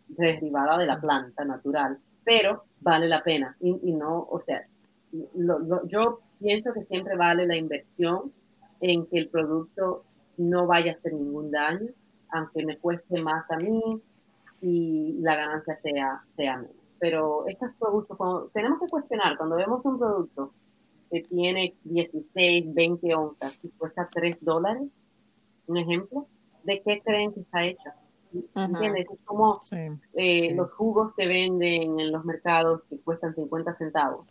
[0.08, 1.98] derivada de la planta natural,
[2.28, 3.56] pero vale la pena.
[3.58, 4.62] Y, no, o sea,
[5.86, 8.34] yo pienso que siempre vale la inversión
[8.82, 10.04] en que el producto
[10.36, 11.88] no vaya a hacer ningún daño,
[12.28, 13.80] aunque me cueste más a mí
[14.60, 16.76] y la ganancia sea, sea menos.
[17.00, 20.52] Pero estos productos, tenemos que cuestionar, cuando vemos un producto
[21.10, 25.02] que tiene 16, 20 onzas y cuesta 3 dólares,
[25.66, 26.26] un ejemplo,
[26.62, 27.88] ¿de qué creen que está hecho?
[28.54, 29.06] ¿Entiendes?
[29.10, 29.60] Es como
[30.14, 34.26] eh, los jugos que venden en los mercados que cuestan 50 centavos,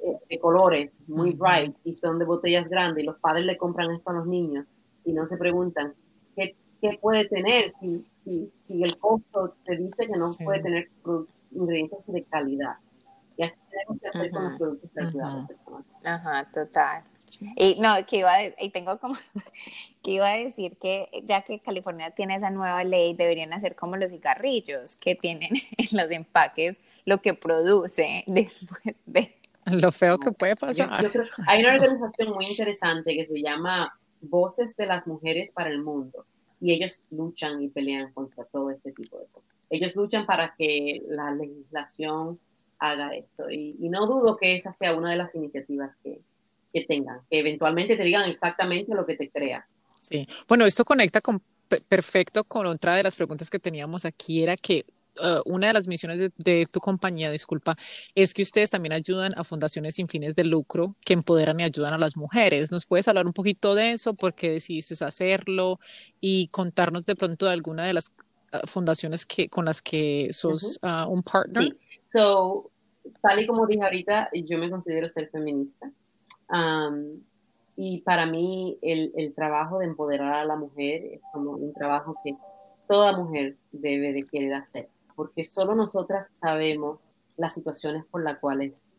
[0.00, 3.90] eh, de colores muy bright y son de botellas grandes, y los padres le compran
[3.92, 4.66] esto a los niños
[5.04, 5.94] y no se preguntan
[6.34, 10.90] qué, qué puede tener si, si, si, el costo te dice que no puede tener
[11.50, 12.76] ingredientes de calidad.
[13.36, 15.84] Y así tenemos que hacer con los productos de cuidado personal.
[16.04, 17.04] Ajá, total.
[17.56, 19.14] Y no, que iba a, y tengo como
[20.02, 23.96] que iba a decir que ya que California tiene esa nueva ley, deberían hacer como
[23.96, 29.34] los cigarrillos que tienen en los empaques lo que produce después de
[29.66, 30.90] lo feo que puede pasar.
[31.46, 36.26] hay una organización muy interesante que se llama Voces de las Mujeres para el Mundo
[36.58, 39.54] y ellos luchan y pelean contra todo este tipo de cosas.
[39.70, 42.40] Ellos luchan para que la legislación
[42.78, 46.20] haga esto y, y no dudo que esa sea una de las iniciativas que,
[46.72, 49.66] que tengan, que eventualmente te digan exactamente lo que te crea.
[50.00, 51.42] Sí, bueno, esto conecta con,
[51.80, 54.84] perfecto con otra de las preguntas que teníamos aquí, era que
[55.20, 57.76] uh, una de las misiones de, tu compañía, disculpa,
[58.14, 61.94] es que ustedes también ayudan a fundaciones sin fines de lucro que empoderan y ayudan
[61.94, 62.70] a las mujeres.
[62.70, 64.14] ¿Nos puedes hablar un poquito de eso?
[64.14, 65.78] ¿Por qué decidiste hacerlo?
[66.20, 68.12] Y contarnos de pronto de alguna de las
[68.52, 71.64] uh, fundaciones que, con las que sos uh, un partner.
[71.64, 71.78] Sí.
[72.12, 72.70] So,
[73.22, 75.90] tal y como dije ahorita, yo me considero ser feminista
[77.76, 82.16] y para mí el, el, trabajo de empoderar a la mujer es como un trabajo
[82.22, 82.36] que
[82.88, 87.00] toda mujer debe de querer hacer, porque solo nosotras sabemos
[87.36, 88.90] las situaciones por las cuales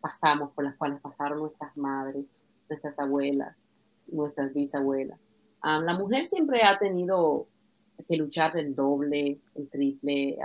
[0.00, 2.26] pasamos, por las cuales pasaron nuestras madres,
[2.68, 3.70] nuestras abuelas,
[4.06, 5.18] nuestras bisabuelas.
[5.62, 7.46] la mujer siempre ha tenido
[8.08, 10.38] que luchar el doble, el triple.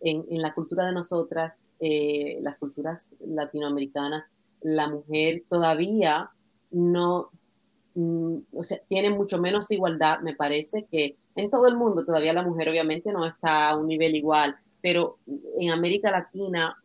[0.00, 4.30] en, en, la cultura de nosotras, eh, las culturas latinoamericanas,
[4.62, 6.30] la mujer todavía
[6.70, 7.30] no,
[7.94, 12.32] mm, o sea, tiene mucho menos igualdad, me parece que en todo el mundo todavía
[12.32, 15.18] la mujer obviamente no está a un nivel igual, pero
[15.58, 16.76] en América Latina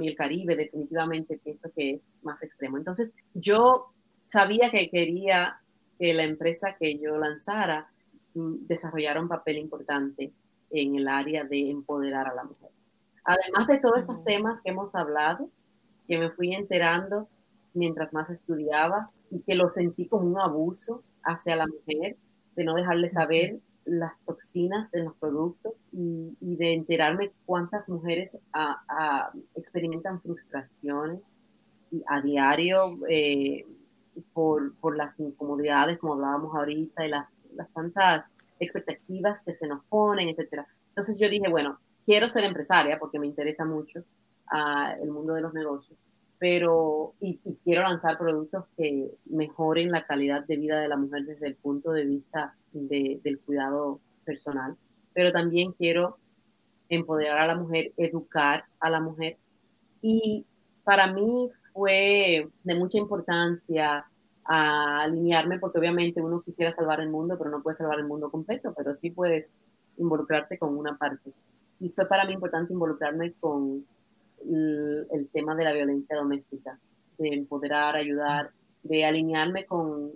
[0.00, 2.78] y el Caribe definitivamente pienso que es más extremo.
[2.78, 5.60] Entonces yo sabía que quería
[5.98, 7.88] que la empresa que yo lanzara
[8.34, 10.32] mm, desarrollara un papel importante
[10.70, 12.70] en el área de empoderar a la mujer.
[13.24, 15.48] Además de todos estos temas que hemos hablado,
[16.06, 17.28] que me fui enterando
[17.74, 22.16] mientras más estudiaba y que lo sentí como un abuso hacia la mujer,
[22.56, 28.36] de no dejarle saber las toxinas en los productos y, de enterarme cuántas mujeres
[29.54, 31.20] experimentan frustraciones
[32.06, 33.66] a diario eh,
[34.32, 39.84] por, por, las incomodidades, como hablábamos ahorita, y las, las tantas expectativas que se nos
[39.86, 40.66] ponen, etcétera.
[40.88, 44.00] Entonces yo dije, bueno, quiero ser empresaria porque me interesa mucho
[45.00, 46.04] el mundo de los negocios,
[46.38, 51.46] pero y, quiero lanzar productos que mejoren la calidad de vida de la mujer desde
[51.46, 54.76] el punto de vista del cuidado personal,
[55.12, 56.18] pero también quiero
[56.88, 59.38] empoderar a la mujer, educar a la mujer
[60.00, 60.44] y
[60.84, 64.06] para mí fue de mucha importancia
[64.44, 68.74] alinearme porque obviamente uno quisiera salvar el mundo, pero no puede salvar el mundo completo,
[68.76, 69.46] pero sí puedes
[69.96, 71.32] involucrarte con una parte.
[71.80, 73.84] Y fue para mí importante involucrarme con
[74.44, 76.78] el, tema de la violencia doméstica,
[77.18, 78.50] de empoderar, ayudar,
[78.82, 80.12] de alinearme con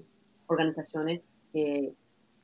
[0.47, 1.93] organizaciones que,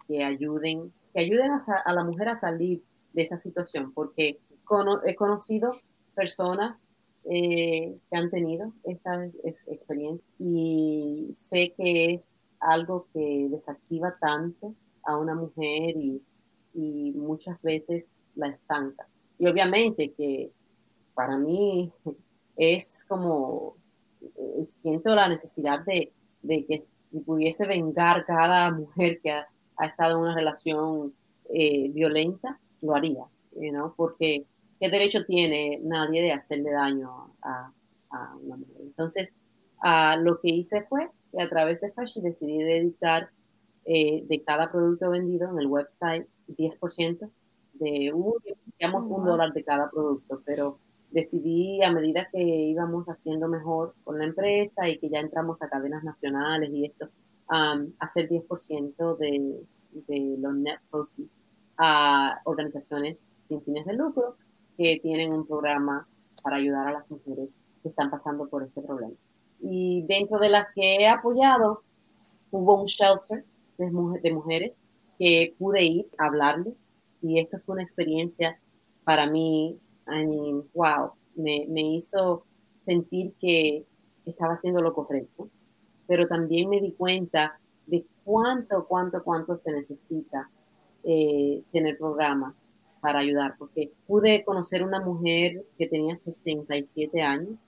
[0.07, 2.83] que ayuden, que ayuden a, la mujer a salir
[3.13, 4.39] de esa situación, porque
[5.05, 5.71] he conocido
[6.15, 6.95] personas
[7.25, 9.27] eh, que han tenido esta
[9.67, 14.75] experiencia y sé que es algo que desactiva tanto
[15.05, 16.23] a una mujer y,
[16.75, 19.07] y muchas veces la estanca.
[19.39, 20.53] Y obviamente que
[21.15, 21.93] para mí
[22.57, 23.77] es como,
[24.21, 26.13] eh, siento la necesidad de,
[26.47, 26.79] que
[27.11, 29.49] si pudiese vengar cada mujer que ha,
[29.85, 31.13] estado en una relación
[31.53, 33.25] eh, violenta, lo haría,
[33.73, 33.95] ¿no?
[33.97, 34.47] Porque
[34.83, 37.73] ¿qué derecho tiene nadie de hacerle daño a,
[38.43, 38.77] una mujer?
[38.81, 39.33] Entonces,
[40.19, 43.31] lo que hice fue que a través de Fashion decidí dedicar
[43.85, 47.31] eh, de cada producto vendido en el website 10%
[47.75, 48.35] de un,
[48.79, 50.79] digamos, un dólar de cada producto, pero
[51.13, 55.69] decidí a medida que íbamos haciendo mejor con la empresa y que ya entramos a
[55.69, 57.09] cadenas nacionales y esto,
[57.99, 59.63] hacer 10% de,
[59.93, 61.31] de los net proceeds
[61.77, 64.37] a organizaciones sin fines de lucro
[64.79, 66.09] que tienen un programa
[66.43, 67.51] para ayudar a las mujeres
[67.83, 69.15] que están pasando por este problema.
[69.61, 71.83] Y dentro de las que he apoyado,
[72.51, 73.45] hubo un shelter
[73.79, 73.91] de,
[74.23, 74.77] de mujeres
[75.19, 78.59] que pude ir a hablarles y esto fue una experiencia
[79.05, 79.79] para mí,
[80.09, 82.45] I mean, wow, me, me hizo
[82.79, 83.87] sentir que
[84.27, 85.49] estaba haciendo lo correcto,
[86.07, 90.51] pero también me di cuenta de cuánto, cuánto, cuánto se necesita
[91.05, 92.55] eh, tener programas
[93.01, 97.59] para ayudar, porque pude conocer una mujer que tenía 67 años,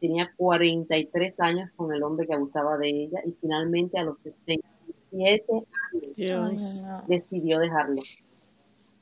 [0.00, 5.44] tenía 43 años con el hombre que abusaba de ella y finalmente a los 67
[5.52, 8.00] años decidió dejarlo.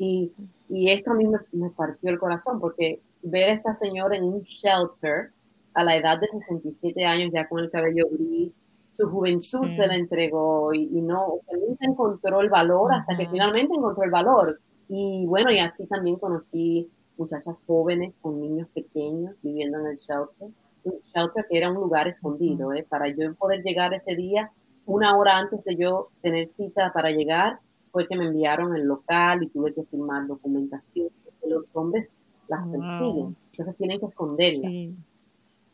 [0.02, 0.32] Y,
[0.70, 4.24] y, esto a mí me, me partió el corazón, porque ver a esta señora en
[4.24, 5.30] un shelter
[5.74, 9.96] a la edad de 67 años, ya con el cabello gris, su juventud se la
[9.96, 14.58] entregó y, no, nunca encontró el valor hasta que finalmente encontró el valor.
[14.88, 20.48] Y bueno, y así también conocí muchachas jóvenes con niños pequeños viviendo en el shelter.
[20.82, 22.86] Un shelter que era un lugar escondido, ¿eh?
[22.88, 24.50] para yo poder llegar ese día,
[24.86, 27.60] una hora antes de yo tener cita para llegar,
[27.92, 31.08] fue que me enviaron el local y tuve que firmar documentación,
[31.46, 32.10] los hombres
[32.48, 34.68] las persiguen, entonces tienen que esconderla.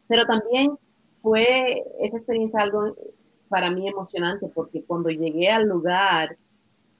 [0.08, 0.72] Pero también
[1.22, 2.94] fue esa experiencia algo
[3.48, 6.36] para mí emocionante porque cuando llegué al lugar,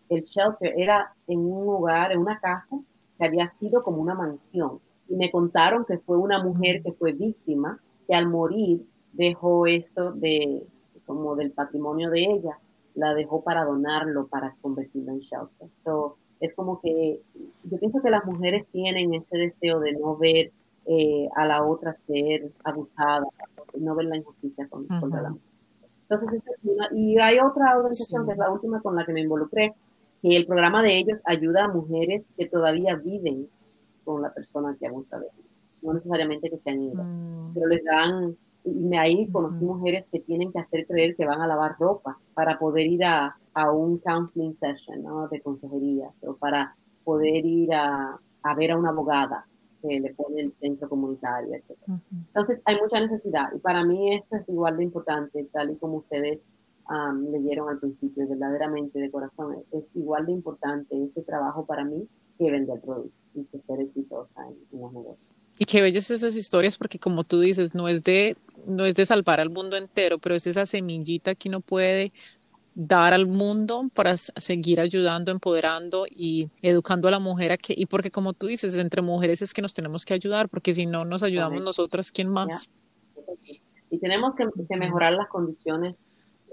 [0.09, 2.78] el shelter era en un lugar, en una casa
[3.18, 4.80] que había sido como una mansión.
[5.09, 10.12] Y me contaron que fue una mujer que fue víctima, que al morir dejó esto
[10.12, 10.66] de
[11.06, 12.59] como del patrimonio de ella,
[12.97, 15.68] la dejó para donarlo, para convertirlo en shelter.
[15.85, 17.20] So, es como que
[17.64, 20.51] yo pienso que las mujeres tienen ese deseo de no ver
[20.86, 23.27] eh, a la otra ser abusada,
[23.78, 25.47] no ver la injusticia contra la mujer.
[26.09, 29.23] Entonces, es una, y hay otra organización que es la última con la que me
[29.23, 29.74] involucré,
[30.23, 33.48] que el programa de ellos ayuda a mujeres que todavía viven
[34.05, 35.47] con la persona que abusa de ellos.
[35.82, 37.55] No necesariamente que sean ido, mm.
[37.55, 38.36] pero les dan,
[38.76, 42.58] y ahí conocí mujeres que tienen que hacer creer que van a lavar ropa para
[42.58, 45.28] poder ir a, a un counseling session ¿no?
[45.28, 49.46] de consejería, o para poder ir a, a ver a una abogada
[49.82, 51.78] que le pone el centro comunitario, etc.
[52.10, 55.98] Entonces, hay mucha necesidad y para mí esto es igual de importante, tal y como
[55.98, 56.40] ustedes
[57.30, 62.08] leyeron al principio, verdaderamente de corazón, es igual de importante ese trabajo para mí
[62.38, 65.35] que vender productos y que ser exitosa en, los negocios.
[65.58, 69.06] Y qué bellas esas historias, porque como tú dices, no es de no es de
[69.06, 72.12] salvar al mundo entero, pero es esa semillita que uno puede
[72.74, 77.86] dar al mundo para seguir ayudando, empoderando y educando a la mujer a que, y
[77.86, 81.06] porque como tú dices, entre mujeres es que nos tenemos que ayudar, porque si no
[81.06, 82.68] nos ayudamos nosotras, ¿quién más?
[83.88, 85.96] Y tenemos que, mejorar las condiciones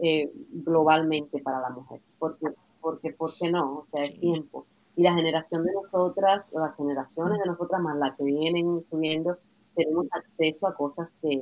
[0.01, 2.45] eh, globalmente para la mujer, porque,
[2.80, 3.80] porque, ¿por qué no?
[3.80, 4.65] O sea, es tiempo.
[4.95, 9.38] Y la generación de nosotras, las generaciones de nosotras más las que vienen subiendo,
[9.76, 11.41] tenemos acceso a cosas que,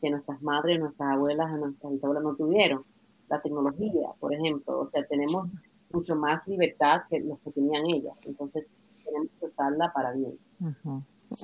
[0.00, 2.84] que nuestras madres, nuestras abuelas, nuestras abuelas no tuvieron
[3.28, 4.80] la tecnología, por ejemplo.
[4.80, 5.54] O sea, tenemos
[5.90, 8.16] mucho más libertad que los que tenían ellas.
[8.24, 8.68] Entonces,
[9.04, 10.38] tenemos que usarla para bien.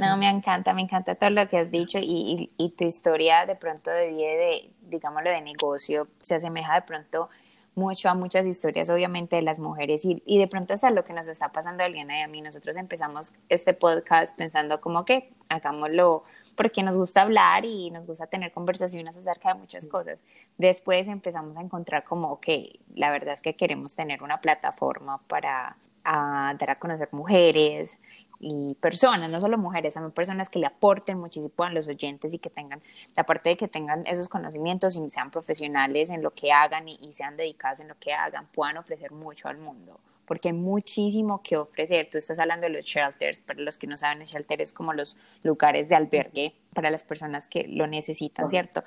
[0.00, 3.56] No, me encanta, me encanta todo lo que has dicho y, y, tu historia de
[3.56, 7.28] pronto de vida de, digámoslo, de negocio, se asemeja de pronto
[7.74, 11.12] mucho a muchas historias, obviamente, de las mujeres y, y de pronto hasta lo que
[11.12, 12.40] nos está pasando a Eliana y a mí.
[12.40, 16.24] Nosotros empezamos este podcast pensando como que hagámoslo
[16.54, 20.22] porque nos gusta hablar y nos gusta tener conversaciones acerca de muchas cosas.
[20.58, 25.76] Después empezamos a encontrar como que la verdad es que queremos tener una plataforma para
[26.04, 28.00] dar a conocer mujeres
[28.42, 32.38] y personas, no solo mujeres, también personas que le aporten muchísimo a los oyentes y
[32.38, 32.82] que tengan,
[33.16, 37.12] aparte de que tengan esos conocimientos y sean profesionales en lo que hagan y, y
[37.12, 41.56] sean dedicados en lo que hagan, puedan ofrecer mucho al mundo porque hay muchísimo que
[41.56, 42.08] ofrecer.
[42.10, 44.92] Tú estás hablando de los shelters, para los que no saben, el shelter es como
[44.92, 48.82] los lugares de albergue para las personas que lo necesitan, ¿cierto?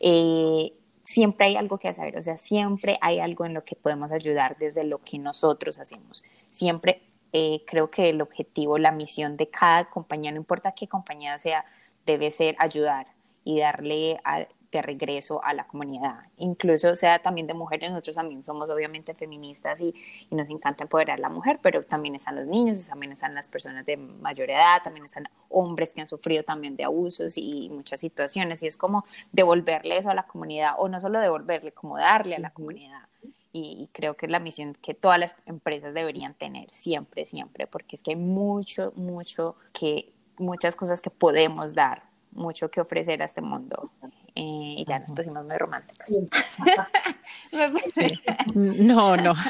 [0.00, 0.72] Eh,
[1.04, 4.56] siempre hay algo que hacer, o sea, siempre hay algo en lo que podemos ayudar
[4.56, 6.24] desde lo que nosotros hacemos.
[6.50, 7.02] Siempre
[7.32, 11.64] eh, creo que el objetivo, la misión de cada compañía, no importa qué compañía sea,
[12.06, 13.06] debe ser ayudar
[13.44, 16.26] y darle a, de regreso a la comunidad.
[16.36, 19.94] Incluso sea también de mujeres, nosotros también somos obviamente feministas y,
[20.30, 23.48] y, nos encanta empoderar a la mujer, pero también están los niños, también están las
[23.48, 28.00] personas de mayor edad, también están hombres que han sufrido también de abusos y muchas
[28.00, 28.62] situaciones.
[28.62, 32.38] Y es como devolverle eso a la comunidad, o no solo devolverle, como darle a
[32.38, 33.08] la comunidad.
[33.52, 37.96] Y, creo que es la misión que todas las empresas deberían tener siempre, siempre, porque
[37.96, 43.24] es que hay mucho, mucho que, muchas cosas que podemos dar, mucho que ofrecer a
[43.24, 43.90] este mundo.
[44.38, 46.08] Eh, y ya nos pusimos muy románticas.
[48.54, 49.32] no, no.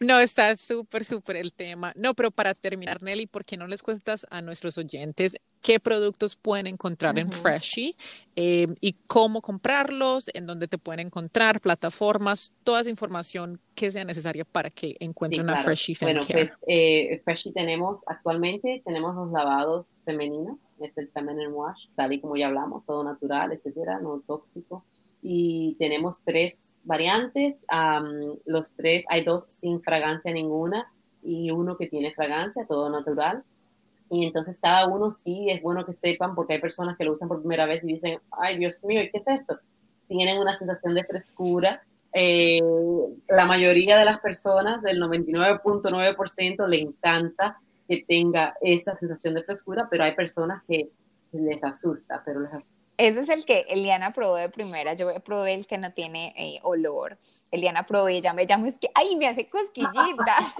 [0.00, 1.92] No, está súper, súper el tema.
[1.96, 6.36] No, pero para terminar, Nelly, ¿por qué no les cuentas a nuestros oyentes qué productos
[6.36, 7.96] pueden encontrar en Freshie
[8.36, 14.04] em, y cómo comprarlos, en dónde te pueden encontrar, plataformas, toda esa información que sea
[14.04, 19.88] necesaria para que encuentren a Freshie Bueno, pues eh, Freshie tenemos actualmente, tenemos los lavados
[20.04, 24.84] femeninos, es el Feminine Wash, tal y como ya hablamos, todo natural, etcétera, no tóxico
[25.22, 27.64] y tenemos tres variantes.
[28.44, 30.90] los tres, hay dos sin fragancia ninguna
[31.22, 33.42] y uno que tiene fragancia, todo natural.
[34.10, 37.28] Y entonces cada uno sí es bueno que sepan porque hay personas que lo usan
[37.28, 39.58] por primera vez y dicen, ay Dios mío, ¿qué es esto?
[40.06, 41.82] Tienen una sensación de frescura.
[42.14, 42.62] Eh,
[43.28, 49.88] la mayoría de las personas, del 99.9%, le encanta que tenga esa sensación de frescura,
[49.90, 50.90] pero hay personas que
[51.32, 54.94] les asusta, pero les asusta ese es el que Eliana probó de primera.
[54.94, 57.16] Yo probé el que no tiene eh, olor.
[57.52, 60.56] Eliana probó y ella me llama, es que, ay, me hace cosquillitas.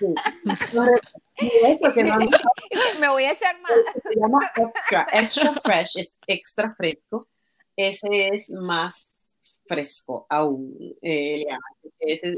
[3.00, 3.72] me voy a echar más.
[4.04, 7.26] Se llama extra, extra fresh, es extra fresco.
[7.74, 9.34] Ese es más
[9.66, 11.64] fresco aún, eh, Eliana.
[11.98, 12.36] Ese,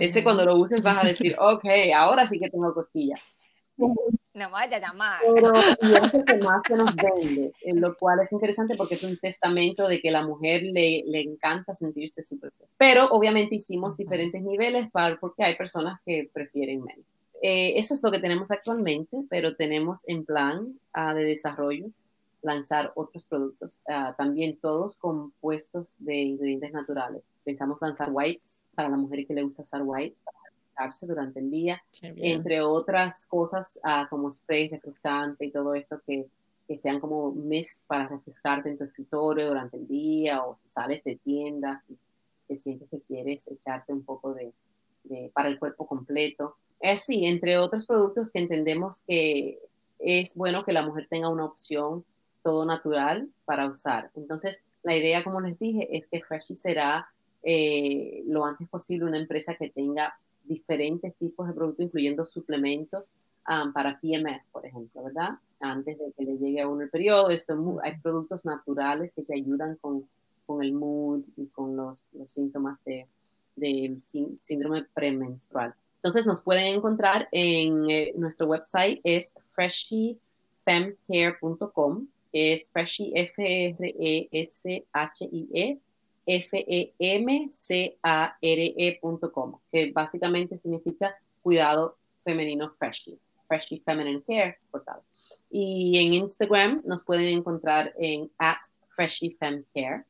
[0.00, 1.64] ese, cuando lo uses vas a decir, ok,
[1.94, 3.20] ahora sí que tengo cosquillas.
[3.76, 5.20] No vaya a llamar.
[5.34, 8.94] Pero y es el que más se nos vende, en lo cual es interesante porque
[8.94, 12.52] es un testamento de que la mujer le, le encanta sentirse súper.
[12.76, 17.06] Pero obviamente hicimos diferentes niveles para, porque hay personas que prefieren menos.
[17.42, 21.86] Eh, eso es lo que tenemos actualmente, pero tenemos en plan uh, de desarrollo
[22.42, 27.28] lanzar otros productos, uh, también todos compuestos de ingredientes naturales.
[27.44, 30.22] Pensamos lanzar wipes para la mujer que le gusta usar wipes,
[31.02, 36.26] durante el día, entre otras cosas ah, como spray refrescante y todo esto que,
[36.66, 41.02] que, sean como mist para refrescarte en tu escritorio durante el día o si sales
[41.04, 41.98] de tiendas y
[42.46, 44.52] te sientes que quieres echarte un poco de,
[45.04, 46.56] de para el cuerpo completo.
[46.80, 49.58] Es sí, entre otros productos que entendemos que
[49.98, 52.04] es bueno que la mujer tenga una opción
[52.42, 54.10] todo natural para usar.
[54.14, 57.08] Entonces, la idea, como les dije, es que Freshy será
[57.42, 63.12] eh, lo antes posible una empresa que tenga diferentes tipos de productos, incluyendo suplementos
[63.48, 65.38] um, para PMS, por ejemplo, ¿verdad?
[65.60, 69.34] Antes de que le llegue a uno el periodo, esto, hay productos naturales que te
[69.34, 70.06] ayudan con,
[70.46, 73.06] con el mood y con los, los síntomas del
[73.56, 73.98] de,
[74.40, 75.74] síndrome premenstrual.
[75.96, 84.20] Entonces nos pueden encontrar en eh, nuestro website, es freshyfemcare.com, es freshy, F-R-E-S-H-I-E,
[86.26, 87.58] F-E-M-C-A-R-E.com,
[89.70, 95.00] que básicamente significa cuidado femenino freshly, freshly feminine care, portal.
[95.48, 98.58] Y en Instagram nos pueden encontrar en at
[98.96, 100.04] freshlyfemcare,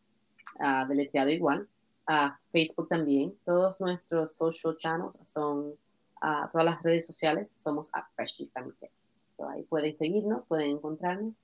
[0.60, 1.68] uh, deletreado igual.
[2.08, 3.36] Uh, Facebook también.
[3.44, 5.74] Todos nuestros social channels son,
[6.22, 8.92] uh, todas las redes sociales somos at freshlyfemcare.
[9.36, 11.34] So ahí pueden seguirnos, pueden encontrarnos.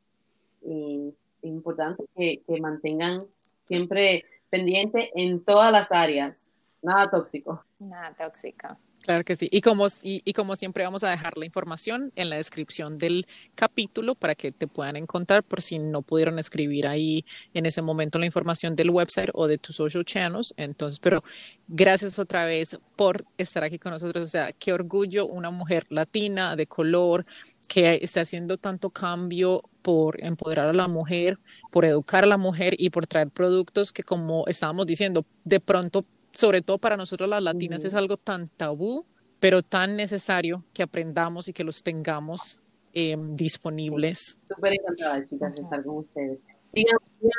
[0.63, 3.19] Es importante que mantengan
[3.61, 6.51] siempre pendiente en todas las áreas.
[6.83, 7.65] Nada tóxico.
[7.79, 8.77] Nada tóxico.
[9.03, 9.49] Claro que sí.
[9.51, 13.27] Y como, y, como siempre vamos a dejar la información en la descripción del
[13.57, 18.21] capítulo para que te puedan encontrar por si no pudieron escribir ahí en ese momento
[18.21, 20.55] la información del website o de tus social channels.
[20.57, 21.25] Entonces, pero
[21.67, 24.25] gracias otra vez por estar aquí con nosotros.
[24.25, 27.27] O sea, qué orgullo una mujer latina de color
[27.69, 31.39] que está haciendo tanto cambio por empoderar a la mujer,
[31.73, 36.05] por educar a la mujer y por traer productos que, como estábamos diciendo, de pronto,
[36.33, 39.07] sobre todo para nosotros las latinas, es algo tan tabú,
[39.41, 44.39] pero tan necesario que aprendamos y que los tengamos em, disponibles.
[44.49, 46.39] Súper encantada, chicas, de estar con ustedes.
[46.73, 46.97] Sigan,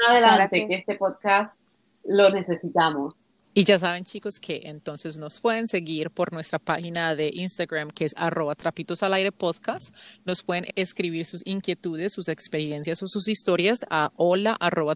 [0.10, 1.56] adelante, que este podcast
[2.04, 3.28] lo necesitamos.
[3.56, 8.06] Y ya saben chicos que entonces nos pueden seguir por nuestra página de Instagram que
[8.06, 9.96] es arroba trapitos al aire podcast.
[10.26, 14.96] Nos pueden escribir sus inquietudes, sus experiencias o sus historias a hola arroba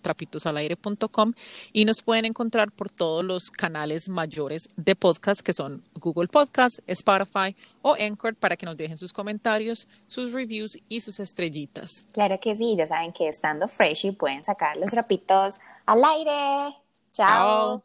[1.11, 1.33] com
[1.71, 6.79] y nos pueden encontrar por todos los canales mayores de podcast que son Google Podcast,
[6.87, 12.07] Spotify o Anchor para que nos dejen sus comentarios, sus reviews y sus estrellitas.
[12.11, 16.75] Claro que sí, ya saben que estando freshy pueden sacar los trapitos al aire.
[17.13, 17.83] Chao.